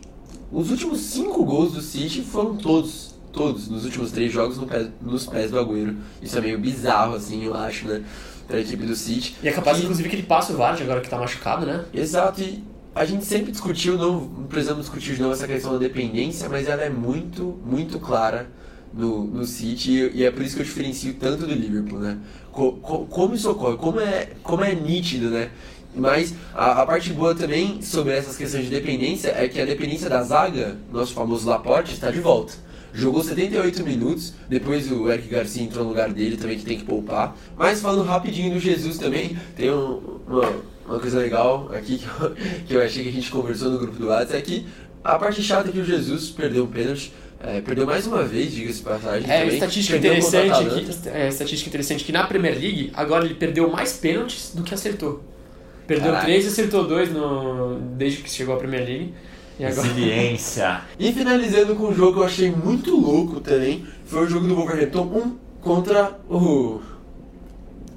os 0.51 0.69
últimos 0.71 0.99
cinco 1.01 1.43
gols 1.43 1.73
do 1.73 1.81
City 1.81 2.21
foram 2.21 2.55
todos, 2.55 3.15
todos, 3.31 3.67
nos 3.67 3.85
últimos 3.85 4.11
três 4.11 4.31
jogos 4.31 4.57
no 4.57 4.67
pé- 4.67 4.89
nos 5.01 5.25
pés 5.25 5.51
do 5.51 5.59
Agüero. 5.59 5.95
Isso 6.21 6.37
é 6.37 6.41
meio 6.41 6.59
bizarro, 6.59 7.15
assim, 7.15 7.43
eu 7.45 7.53
acho, 7.55 7.87
né? 7.87 8.03
Pra 8.47 8.59
equipe 8.59 8.85
do 8.85 8.95
City. 8.95 9.35
E 9.43 9.47
é 9.49 9.51
capaz, 9.51 9.77
Que- 9.77 9.83
inclusive, 9.83 10.07
que 10.09 10.15
ele 10.15 10.23
passe 10.23 10.53
o 10.53 10.55
Vardy 10.57 10.83
agora 10.83 11.01
que 11.01 11.09
tá 11.09 11.17
machucado, 11.17 11.65
né? 11.65 11.83
Exato, 11.93 12.41
e 12.41 12.63
a 12.95 13.03
gente 13.03 13.25
sempre 13.25 13.51
discutiu, 13.51 13.97
não 13.97 14.27
precisamos 14.47 14.83
discutir 14.85 15.15
de 15.15 15.21
novo 15.21 15.33
essa 15.33 15.45
questão 15.47 15.73
da 15.73 15.77
dependência, 15.79 16.47
mas 16.47 16.67
ela 16.67 16.81
é 16.83 16.89
muito, 16.89 17.59
muito 17.65 17.99
clara 17.99 18.49
no, 18.94 19.24
no 19.25 19.46
City 19.46 20.12
e, 20.13 20.24
é 20.24 20.32
por 20.32 20.41
isso 20.44 20.56
que 20.56 20.62
eu 20.62 20.65
diferencio 20.65 21.13
tanto 21.20 21.46
do 21.46 21.53
Liverpool, 21.53 22.00
né? 22.00 22.17
Co- 22.51 22.74
co- 22.74 23.06
como 23.06 23.36
isso 23.36 23.50
ocorre, 23.51 23.77
como 23.77 24.00
é, 24.00 24.29
como 24.44 24.63
é 24.63 24.74
nítido, 24.74 25.29
né? 25.29 25.50
Mas 25.96 26.34
a, 26.53 26.82
a 26.82 26.86
parte 26.86 27.12
boa 27.12 27.34
também 27.34 27.82
sobre 27.82 28.13
essas 28.13 28.38
questões 28.38 28.65
de 28.65 28.70
dependência 28.70 29.29
é 29.36 29.48
que 29.48 29.60
a 29.60 29.65
dependência 29.65 30.10
da 30.10 30.22
zaga, 30.24 30.77
nosso 30.91 31.13
famoso 31.13 31.48
Laporte, 31.48 31.94
está 31.94 32.12
de 32.12 32.20
volta. 32.20 32.53
Jogou 32.94 33.24
78 33.24 33.84
minutos, 33.84 34.34
depois 34.50 34.91
o 34.91 35.10
Eric 35.12 35.27
Garcia 35.27 35.62
entrou 35.63 35.84
no 35.84 35.89
lugar 35.91 36.12
dele 36.12 36.38
também, 36.38 36.58
que 36.58 36.65
tem 36.65 36.77
que 36.79 36.86
poupar. 36.86 37.36
Mas 37.58 37.82
falando 37.82 38.04
rapidinho 38.04 38.54
do 38.54 38.60
Jesus 38.60 38.97
também, 38.97 39.38
tem 39.56 39.69
um- 39.71 40.19
uma, 40.28 40.52
uma 40.88 41.00
coisa 41.00 41.19
legal 41.19 41.69
aqui 41.73 41.97
que 42.00 42.06
eu, 42.08 42.32
que 42.67 42.73
eu 42.73 42.82
achei 42.82 43.04
que 43.04 43.10
a 43.10 43.12
gente 43.12 43.30
conversou 43.30 43.69
no 43.71 43.78
grupo 43.78 43.97
do 44.00 44.08
WhatsApp, 44.08 44.38
é 44.38 44.41
que 44.41 44.65
a 45.04 45.17
parte 45.17 45.41
chata 45.43 45.69
é 45.69 45.71
que 45.71 45.80
o 45.80 45.86
Jesus 45.86 46.30
perdeu 46.30 46.63
um 46.63 46.67
pênalti, 46.67 47.13
é, 47.39 47.62
perdeu 47.62 47.86
mais 47.86 48.08
uma 48.08 48.23
vez, 48.23 48.52
diga-se 48.52 48.82
passagem. 48.82 49.30
É, 49.30 49.39
também, 49.41 49.54
estatística 49.56 49.97
interessante 49.97 50.69
que, 51.02 51.10
é, 51.10 51.28
estatística 51.28 51.69
interessante 51.69 52.04
que 52.04 52.12
na 52.12 52.23
Premier 52.26 52.54
League, 52.56 52.91
agora 52.93 53.26
ele 53.26 53.36
perdeu 53.36 53.69
mais 53.69 53.93
pênaltis 53.93 54.52
do 54.54 54.63
que 54.63 54.73
acertou. 54.73 55.23
Perdeu 55.86 56.08
Caraca. 56.08 56.26
três 56.26 56.45
e 56.45 56.47
acertou 56.50 56.86
dois 56.88 57.12
no, 57.12 57.80
desde 57.95 58.21
que 58.23 58.30
chegou 58.30 58.56
à 58.56 58.58
Premier 58.58 58.84
League. 58.86 59.13
E 59.60 59.65
agora. 59.65 59.88
Resiliência. 59.88 60.82
E 61.00 61.12
finalizando 61.13 61.76
com 61.76 61.88
um 61.88 61.93
jogo 61.95 62.13
que 62.13 62.19
eu 62.19 62.23
achei 62.23 62.52
muito 62.52 62.95
louco 62.95 63.39
também, 63.39 63.86
foi 64.06 64.26
o 64.26 64.30
jogo 64.30 64.47
do 64.47 64.56
Wolverhampton 64.56 65.04
1 65.04 65.36
contra 65.62 66.19
o 66.30 66.80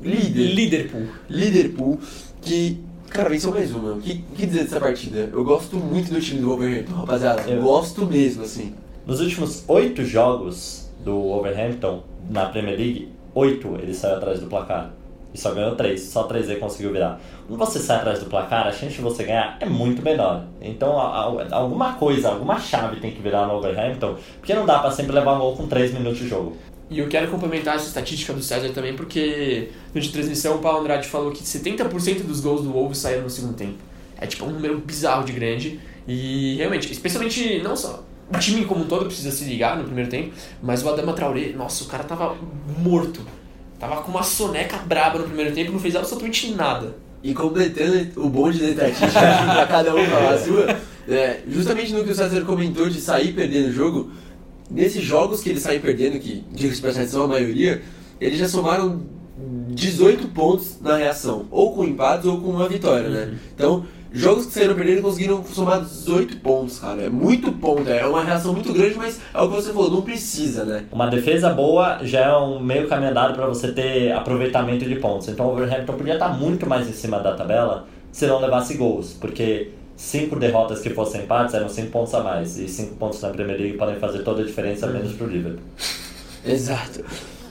líder, 0.03 0.55
Liverpool. 0.55 1.07
Liverpool, 1.29 2.00
que, 2.40 2.79
cara, 3.09 3.29
venceu 3.29 3.50
mais 3.50 3.70
uma. 3.74 3.94
O 3.94 4.00
que, 4.00 4.24
o 4.33 4.35
que 4.37 4.46
dizer 4.46 4.64
dessa 4.64 4.81
partida? 4.81 5.29
Eu 5.33 5.44
gosto 5.44 5.76
muito 5.76 6.12
do 6.12 6.20
time 6.20 6.40
do 6.40 6.48
Wolverhampton, 6.48 6.92
rapaziada. 6.94 7.42
Eu- 7.42 7.62
Gosto 7.62 8.07
mesmo, 8.07 8.42
assim. 8.44 8.72
Nos 9.11 9.20
últimos 9.20 9.64
oito 9.66 10.05
jogos 10.05 10.88
do 11.05 11.11
Wolverhampton 11.11 12.05
na 12.31 12.46
Premier 12.46 12.79
League, 12.79 13.09
oito 13.35 13.75
ele 13.83 13.92
saiu 13.92 14.14
atrás 14.14 14.38
do 14.38 14.46
placar. 14.46 14.92
E 15.35 15.37
só 15.37 15.53
ganhou 15.53 15.75
três, 15.75 16.03
só 16.03 16.23
três 16.23 16.49
ele 16.49 16.61
conseguiu 16.61 16.92
virar. 16.92 17.20
Quando 17.49 17.59
você 17.59 17.81
sai 17.81 17.96
atrás 17.96 18.20
do 18.20 18.27
placar, 18.27 18.68
a 18.68 18.70
chance 18.70 18.94
de 18.94 19.01
você 19.01 19.25
ganhar 19.25 19.57
é 19.59 19.66
muito 19.66 20.01
menor. 20.01 20.44
Então 20.62 20.96
alguma 21.51 21.94
coisa, 21.94 22.29
alguma 22.29 22.61
chave 22.61 23.01
tem 23.01 23.11
que 23.11 23.20
virar 23.20 23.49
no 23.49 23.55
Wolverhampton, 23.55 24.14
porque 24.38 24.55
não 24.55 24.64
dá 24.64 24.79
pra 24.79 24.92
sempre 24.92 25.11
levar 25.11 25.35
um 25.35 25.38
gol 25.40 25.57
com 25.57 25.66
três 25.66 25.92
minutos 25.92 26.20
de 26.20 26.29
jogo. 26.29 26.57
E 26.88 27.01
eu 27.01 27.09
quero 27.09 27.27
complementar 27.33 27.75
essa 27.75 27.88
estatística 27.88 28.33
do 28.33 28.40
César 28.40 28.68
também, 28.68 28.94
porque 28.94 29.73
no 29.92 30.01
de 30.01 30.12
transmissão 30.12 30.55
o 30.55 30.59
Paulo 30.61 30.83
Andrade 30.83 31.09
falou 31.09 31.33
que 31.33 31.42
70% 31.42 32.23
dos 32.23 32.38
gols 32.38 32.62
do 32.62 32.70
Wolves 32.70 32.99
saíram 32.99 33.23
no 33.25 33.31
segundo 33.31 33.55
tempo. 33.55 33.79
É 34.20 34.29
tipo 34.29 34.44
um 34.44 34.53
número 34.53 34.79
bizarro 34.79 35.25
de 35.25 35.33
grande. 35.33 35.81
E 36.07 36.55
realmente, 36.59 36.92
especialmente 36.92 37.61
não 37.61 37.75
só 37.75 38.05
o 38.32 38.38
time 38.38 38.64
como 38.64 38.84
um 38.84 38.86
todo 38.86 39.06
precisa 39.06 39.30
se 39.30 39.44
ligar 39.44 39.76
no 39.76 39.84
primeiro 39.84 40.08
tempo, 40.08 40.32
mas 40.62 40.82
o 40.84 40.88
Adama 40.88 41.12
Traoré, 41.12 41.52
nossa, 41.52 41.84
o 41.84 41.86
cara 41.86 42.04
tava 42.04 42.36
morto. 42.78 43.20
Tava 43.78 44.02
com 44.02 44.10
uma 44.10 44.22
soneca 44.22 44.76
braba 44.78 45.18
no 45.18 45.24
primeiro 45.24 45.54
tempo 45.54 45.72
não 45.72 45.80
fez 45.80 45.96
absolutamente 45.96 46.52
nada. 46.52 46.94
E 47.22 47.34
completando 47.34 48.20
o 48.20 48.28
bonde 48.28 48.58
da 48.58 48.88
estatística 48.88 49.20
pra 49.54 49.66
cada 49.66 49.94
um 49.94 50.04
falar 50.06 50.34
a 50.34 50.38
sua, 50.38 50.76
é, 51.08 51.40
justamente 51.48 51.92
no 51.92 52.04
que 52.04 52.10
o 52.10 52.14
César 52.14 52.42
comentou 52.42 52.88
de 52.88 53.00
sair 53.00 53.32
perdendo 53.32 53.68
o 53.68 53.72
jogo, 53.72 54.10
nesses 54.70 55.02
jogos 55.02 55.42
que 55.42 55.48
eles 55.48 55.62
saem 55.62 55.80
perdendo, 55.80 56.18
que 56.18 56.44
diga-se 56.52 56.80
pra 56.80 56.92
são 56.92 57.24
a 57.24 57.28
maioria, 57.28 57.82
eles 58.20 58.38
já 58.38 58.48
somaram 58.48 59.02
18 59.68 60.28
pontos 60.28 60.80
na 60.80 60.96
reação, 60.96 61.46
ou 61.50 61.74
com 61.74 61.84
empates 61.84 62.26
ou 62.26 62.40
com 62.40 62.50
uma 62.50 62.68
vitória, 62.68 63.08
né? 63.08 63.34
Então, 63.54 63.84
jogos 64.12 64.46
que 64.46 64.53
saíram 64.53 64.75
perdendo 64.75 65.03
conseguiram 65.03 65.44
somar 65.44 65.81
18 65.81 66.38
pontos, 66.38 66.79
cara. 66.79 67.03
É 67.03 67.09
muito 67.09 67.53
ponto, 67.53 67.88
é 67.88 68.05
uma 68.07 68.23
reação 68.25 68.53
muito 68.53 68.73
grande, 68.73 68.94
mas 68.96 69.20
é 69.33 69.40
o 69.40 69.49
que 69.49 69.55
você 69.57 69.73
falou, 69.73 69.90
não 69.90 70.03
precisa, 70.03 70.64
né? 70.64 70.85
Uma 70.90 71.07
defesa 71.07 71.51
boa 71.51 72.01
já 72.03 72.20
é 72.27 72.37
um 72.37 72.59
meio 72.61 72.88
caminho 72.88 73.11
andado 73.11 73.35
para 73.35 73.46
você 73.46 73.70
ter 73.73 74.12
aproveitamento 74.12 74.85
de 74.85 74.96
pontos. 74.96 75.29
Então 75.29 75.46
o 75.46 75.49
Wolverhampton 75.51 75.92
podia 75.94 76.14
estar 76.14 76.29
muito 76.31 76.66
mais 76.66 76.88
em 76.88 76.92
cima 76.92 77.18
da 77.20 77.35
tabela 77.35 77.87
se 78.11 78.27
não 78.27 78.40
levasse 78.40 78.75
gols, 78.75 79.16
porque 79.20 79.70
cinco 79.96 80.35
derrotas 80.37 80.81
que 80.81 80.90
fossem 80.90 81.23
empates 81.23 81.55
eram 81.55 81.68
cinco 81.68 81.90
pontos 81.90 82.12
a 82.14 82.23
mais. 82.23 82.59
E 82.59 82.66
cinco 82.68 82.94
pontos 82.96 83.20
na 83.23 83.29
Premier 83.29 83.59
League 83.61 83.77
podem 83.79 83.96
fazer 83.96 84.20
toda 84.25 84.42
a 84.42 84.44
diferença, 84.44 84.87
menos 84.88 85.12
pro 85.12 85.27
Liverpool. 85.29 85.62
Exato. 86.44 87.05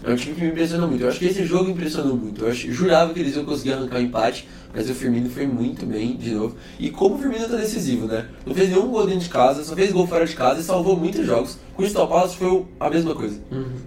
É 0.04 0.12
um 0.12 0.16
time 0.16 0.34
que 0.36 0.42
me 0.42 0.48
impressionou 0.50 0.88
muito. 0.88 1.04
Eu 1.04 1.10
acho 1.10 1.20
que 1.20 1.26
esse 1.26 1.46
jogo 1.46 1.70
impressionou 1.70 2.16
muito. 2.16 2.44
Eu 2.44 2.50
ach- 2.52 2.68
jurava 2.70 3.14
que 3.14 3.20
eles 3.20 3.36
iam 3.36 3.44
conseguir 3.46 3.74
arrancar 3.74 3.98
o 3.98 4.02
empate, 4.02 4.48
mas 4.74 4.90
o 4.90 4.94
Firmino 4.94 5.30
foi 5.30 5.48
muito 5.48 5.86
bem 5.86 6.16
de 6.16 6.32
novo. 6.32 6.56
E 6.80 6.90
como 6.90 7.16
o 7.16 7.18
Firmino 7.18 7.48
tá 7.48 7.56
decisivo, 7.58 8.06
né? 8.08 8.26
Não 8.46 8.54
fez 8.54 8.70
nenhum 8.70 8.88
gol 8.90 9.06
dentro 9.06 9.22
de 9.22 9.30
casa, 9.30 9.64
só 9.64 9.76
fez 9.76 9.92
gol 9.92 10.06
fora 10.08 10.26
de 10.26 10.36
casa 10.36 10.60
e 10.60 10.64
salvou 10.64 10.96
muitos 10.96 11.26
jogos. 11.26 11.58
Com 11.76 11.82
o 11.82 11.86
Crystal 11.86 12.08
Palace 12.08 12.36
foi 12.36 12.48
o- 12.48 12.66
a 12.80 12.90
mesma 12.90 13.16
coisa. 13.16 13.40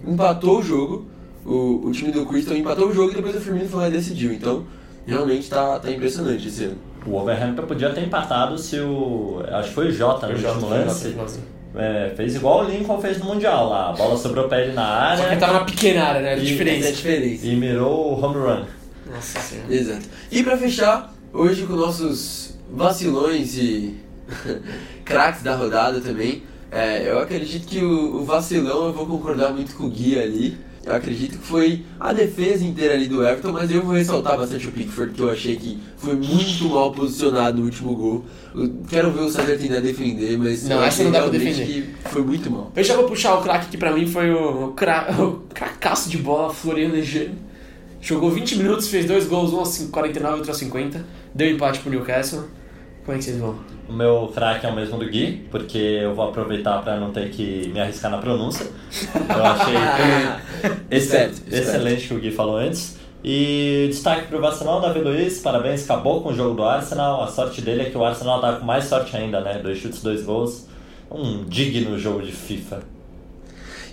Empatou 0.05 0.59
o 0.59 0.63
jogo, 0.63 1.05
o, 1.45 1.81
o 1.87 1.91
time 1.91 2.11
do 2.11 2.25
Crystal 2.25 2.55
empatou 2.57 2.87
o 2.89 2.93
jogo 2.93 3.11
e 3.11 3.15
depois 3.15 3.35
o 3.35 3.39
Firmino 3.39 3.67
foi 3.69 3.79
lá 3.81 3.87
e 3.87 3.91
decidiu. 3.91 4.33
Então, 4.33 4.63
realmente 5.05 5.49
tá, 5.49 5.79
tá 5.79 5.91
impressionante 5.91 6.47
esse 6.47 6.65
ano. 6.65 6.77
O 7.05 7.11
Wolverhampton 7.11 7.63
podia 7.63 7.89
ter 7.91 8.01
empatado 8.01 8.57
se 8.57 8.79
o. 8.79 9.41
Acho 9.51 9.69
que 9.69 9.75
foi 9.75 9.87
o 9.89 9.91
Jota 9.91 10.27
no 10.27 10.33
o 10.33 10.35
último 10.37 10.53
Jota, 10.61 10.75
lance. 10.75 11.07
o 11.09 11.53
É, 11.79 12.13
fez 12.15 12.35
igual 12.35 12.63
o 12.65 12.69
Lincoln 12.69 13.01
fez 13.01 13.17
no 13.19 13.25
Mundial 13.25 13.67
lá. 13.67 13.89
A 13.89 13.93
bola 13.93 14.15
sobrou 14.15 14.47
pra 14.47 14.61
ele 14.61 14.73
na 14.73 15.15
Só 15.17 15.23
que 15.23 15.27
área 15.29 15.39
tava 15.39 15.53
na 15.53 15.59
pequena 15.65 16.03
área, 16.03 16.21
né? 16.21 16.31
Era 16.33 16.39
E- 16.41 16.43
é 16.43 16.91
diferente. 16.91 17.47
e 17.47 17.55
mirou 17.55 18.13
o 18.13 18.23
home 18.23 18.37
run. 18.37 18.63
Nossa 19.13 19.39
senhora. 19.39 19.73
Exato. 19.73 20.05
E 20.31 20.43
pra 20.43 20.57
fechar, 20.57 21.13
hoje 21.31 21.63
com 21.65 21.73
nossos 21.75 22.55
vacilões 22.73 23.55
e 23.57 23.95
craques 25.05 25.43
da 25.43 25.55
rodada 25.55 25.99
também, 26.01 26.43
é, 26.71 27.09
eu 27.09 27.19
acredito 27.19 27.67
que 27.67 27.79
o, 27.83 28.17
o 28.17 28.25
vacilão 28.25 28.85
eu 28.87 28.93
vou 28.93 29.05
concordar 29.05 29.51
muito 29.53 29.75
com 29.75 29.83
o 29.85 29.89
Gui 29.89 30.17
ali. 30.19 30.57
eu 30.83 30.95
acredito 30.95 31.37
que 31.37 31.45
foi 31.45 31.83
a 31.99 32.11
defesa 32.11 32.65
inteira 32.65 32.95
ali 32.95 33.07
do 33.07 33.23
Everton, 33.23 33.51
mas 33.51 33.69
eu 33.69 33.83
vou 33.83 33.93
ressaltar 33.93 34.35
bastante 34.37 34.67
o 34.67 34.71
Pickford, 34.71 35.13
que 35.13 35.21
eu 35.21 35.29
achei 35.29 35.55
que 35.55 35.77
foi 35.97 36.15
muito 36.15 36.67
mal 36.69 36.91
posicionado 36.91 37.59
no 37.59 37.65
último 37.65 37.95
gol. 37.95 38.25
Eu 38.55 38.71
quero 38.89 39.11
ver 39.11 39.21
o 39.21 39.29
César 39.29 39.55
tentar 39.57 39.81
defender, 39.81 40.37
mas 40.37 40.67
Não, 40.67 40.77
eu 40.77 40.83
achei 40.83 41.05
não 41.05 41.11
dá 41.11 41.21
pra 41.21 41.29
defender. 41.29 41.65
que 41.65 42.09
foi 42.09 42.23
muito 42.23 42.49
mal. 42.49 42.71
Eu 42.75 42.83
já 42.83 42.95
vou 42.95 43.05
puxar 43.05 43.35
o 43.35 43.41
craque 43.43 43.67
que 43.69 43.77
pra 43.77 43.91
mim 43.93 44.07
foi 44.07 44.31
o, 44.31 44.69
cra, 44.75 45.13
o 45.19 45.41
cracaço 45.53 46.09
de 46.09 46.17
bola, 46.17 46.51
Florian 46.53 46.89
Lejeune. 46.89 47.35
Jogou 48.03 48.31
20 48.31 48.57
minutos, 48.57 48.89
fez 48.89 49.05
dois 49.05 49.25
gols, 49.27 49.53
um 49.53 49.59
aos 49.59 49.77
49 49.89 50.33
e 50.33 50.35
outro 50.35 50.51
aos 50.51 50.57
50. 50.57 51.05
Deu 51.33 51.49
empate 51.49 51.79
pro 51.79 51.89
Newcastle. 51.89 52.43
Como 53.05 53.15
é 53.15 53.17
que 53.17 53.23
vocês 53.23 53.39
vão? 53.39 53.55
O 53.87 53.93
meu 53.93 54.29
craque 54.35 54.65
é 54.65 54.69
o 54.69 54.75
mesmo 54.75 54.97
do 54.97 55.09
Gui, 55.09 55.47
porque 55.49 55.77
eu 55.77 56.13
vou 56.13 56.27
aproveitar 56.27 56.81
para 56.81 56.99
não 56.99 57.13
ter 57.13 57.29
que 57.29 57.69
me 57.69 57.79
arriscar 57.79 58.11
na 58.11 58.17
pronúncia. 58.17 58.67
Eu 59.15 59.45
achei 59.45 60.99
certo. 60.99 61.43
excelente 61.49 62.09
que 62.09 62.13
o 62.13 62.19
Gui 62.19 62.31
falou 62.31 62.57
antes. 62.57 62.97
E 63.23 63.87
destaque 63.89 64.27
para 64.27 64.37
o 64.37 64.41
Barcelona, 64.41 64.87
Davi 64.87 64.99
Luiz, 64.99 65.39
parabéns, 65.39 65.85
acabou 65.85 66.21
com 66.21 66.31
o 66.31 66.35
jogo 66.35 66.55
do 66.55 66.63
Arsenal. 66.65 67.23
A 67.23 67.27
sorte 67.27 67.61
dele 67.61 67.83
é 67.83 67.85
que 67.89 67.97
o 67.97 68.03
Arsenal 68.03 68.41
tá 68.41 68.57
com 68.57 68.65
mais 68.65 68.83
sorte 68.83 69.15
ainda, 69.15 69.39
né? 69.39 69.59
Dois 69.59 69.77
chutes, 69.77 70.03
dois 70.03 70.23
gols. 70.23 70.67
Um 71.09 71.45
digno 71.45 71.97
jogo 71.97 72.21
de 72.21 72.33
FIFA. 72.33 72.81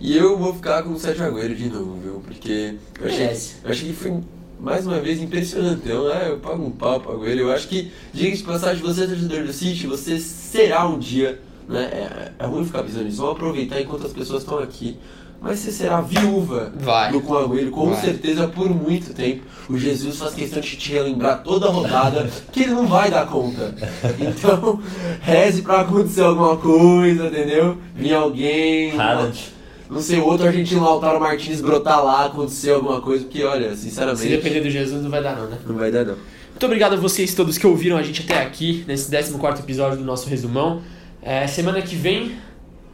E 0.00 0.16
eu 0.16 0.38
vou 0.38 0.54
ficar 0.54 0.82
com 0.82 0.94
o 0.94 0.98
Sérgio 0.98 1.26
Agüero 1.26 1.54
de 1.54 1.68
novo, 1.68 1.98
viu? 2.02 2.22
Porque 2.26 2.74
eu 2.98 3.06
achei, 3.06 3.26
eu 3.64 3.70
achei 3.70 3.88
que 3.88 3.94
foi 3.94 4.18
mais 4.58 4.86
uma 4.86 4.98
vez 4.98 5.20
impressionante. 5.20 5.82
Então, 5.84 6.10
é, 6.10 6.30
eu 6.30 6.38
pago 6.38 6.64
um 6.64 6.70
pau 6.70 6.98
pro 7.00 7.12
Agüero. 7.12 7.40
Eu 7.40 7.52
acho 7.52 7.68
que, 7.68 7.92
diga 8.12 8.34
de 8.34 8.42
passagem, 8.42 8.82
você 8.82 9.04
é 9.04 9.06
torcedor 9.06 9.44
do 9.44 9.52
City, 9.52 9.86
você 9.86 10.18
será 10.18 10.86
um 10.88 10.98
dia, 10.98 11.38
né? 11.68 11.84
É, 11.92 12.32
é 12.38 12.46
ruim 12.46 12.64
ficar 12.64 12.82
pensando 12.82 13.04
nisso. 13.04 13.18
Vamos 13.18 13.36
aproveitar 13.36 13.78
enquanto 13.78 14.06
as 14.06 14.12
pessoas 14.12 14.42
estão 14.42 14.58
aqui. 14.58 14.96
Mas 15.42 15.58
você 15.60 15.70
será 15.70 16.02
viúva 16.02 16.70
Vai. 16.76 17.12
do 17.12 17.20
com 17.22 17.32
o 17.32 17.38
Agüero, 17.38 17.70
com 17.70 17.90
Vai. 17.90 18.00
certeza, 18.00 18.48
por 18.48 18.68
muito 18.70 19.12
tempo. 19.14 19.42
O 19.68 19.78
Jesus 19.78 20.16
faz 20.16 20.34
questão 20.34 20.60
de 20.60 20.76
te 20.76 20.92
relembrar 20.92 21.42
toda 21.42 21.66
a 21.66 21.70
rodada 21.70 22.28
que 22.52 22.62
ele 22.62 22.72
não 22.72 22.86
vai 22.86 23.10
dar 23.10 23.26
conta. 23.26 23.74
Então, 24.18 24.80
reze 25.20 25.62
pra 25.62 25.80
acontecer 25.80 26.22
alguma 26.22 26.56
coisa, 26.56 27.26
entendeu? 27.26 27.76
Vir 27.94 28.14
alguém. 28.14 28.98
Haaland. 28.98 29.59
Não 29.90 30.00
sei, 30.00 30.18
o 30.20 30.24
outro 30.24 30.46
argentino, 30.46 30.84
Lautaro 30.84 31.18
Martins, 31.18 31.60
brotar 31.60 32.04
lá, 32.04 32.26
acontecer 32.26 32.70
alguma 32.70 33.00
coisa, 33.00 33.24
porque 33.24 33.42
olha, 33.42 33.74
Se 33.74 33.82
sinceramente. 33.82 34.28
depender 34.28 34.60
do 34.60 34.70
Jesus, 34.70 35.02
não 35.02 35.10
vai 35.10 35.22
dar 35.22 35.36
não, 35.36 35.46
né? 35.46 35.58
Não 35.66 35.74
vai 35.74 35.90
dar, 35.90 36.04
não. 36.04 36.14
Muito 36.50 36.66
obrigado 36.66 36.92
a 36.92 36.96
vocês 36.96 37.34
todos 37.34 37.58
que 37.58 37.66
ouviram 37.66 37.96
a 37.96 38.02
gente 38.02 38.22
até 38.22 38.42
aqui, 38.42 38.84
nesse 38.86 39.10
14 39.10 39.62
episódio 39.62 39.98
do 39.98 40.04
nosso 40.04 40.28
resumão. 40.28 40.82
É, 41.22 41.46
semana 41.46 41.82
que 41.82 41.96
vem 41.96 42.36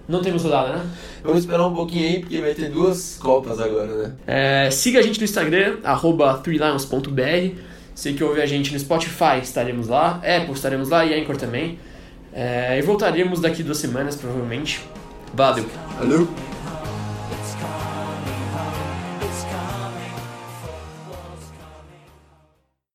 não 0.09 0.23
temos 0.23 0.45
rodada, 0.45 0.77
né? 0.77 0.87
Vamos 1.23 1.41
esperar 1.41 1.67
um 1.67 1.75
pouquinho 1.75 2.07
aí, 2.07 2.21
porque 2.21 2.41
vai 2.41 2.55
ter 2.55 2.71
duas 2.71 3.19
Copas 3.21 3.61
agora, 3.61 3.87
né? 3.87 4.13
É, 4.27 4.71
siga 4.71 5.01
a 5.01 5.03
gente 5.03 5.19
no 5.19 5.25
Instagram, 5.25 5.79
arroba 5.83 6.41
3lions.br. 6.43 7.61
Você 7.95 8.13
que 8.13 8.23
ouve 8.23 8.41
a 8.41 8.47
gente 8.47 8.73
no 8.73 8.79
Spotify, 8.79 9.41
estaremos 9.43 9.89
lá. 9.89 10.21
Apple, 10.23 10.53
estaremos 10.53 10.89
lá 10.89 11.05
e 11.05 11.21
Anchor 11.21 11.37
também. 11.37 11.79
É, 12.33 12.79
e 12.79 12.83
voltaremos 12.83 13.41
daqui 13.41 13.63
duas 13.63 13.79
semanas, 13.79 14.15
provavelmente. 14.15 14.81
Valeu! 15.35 15.67
Valeu! 15.99 16.56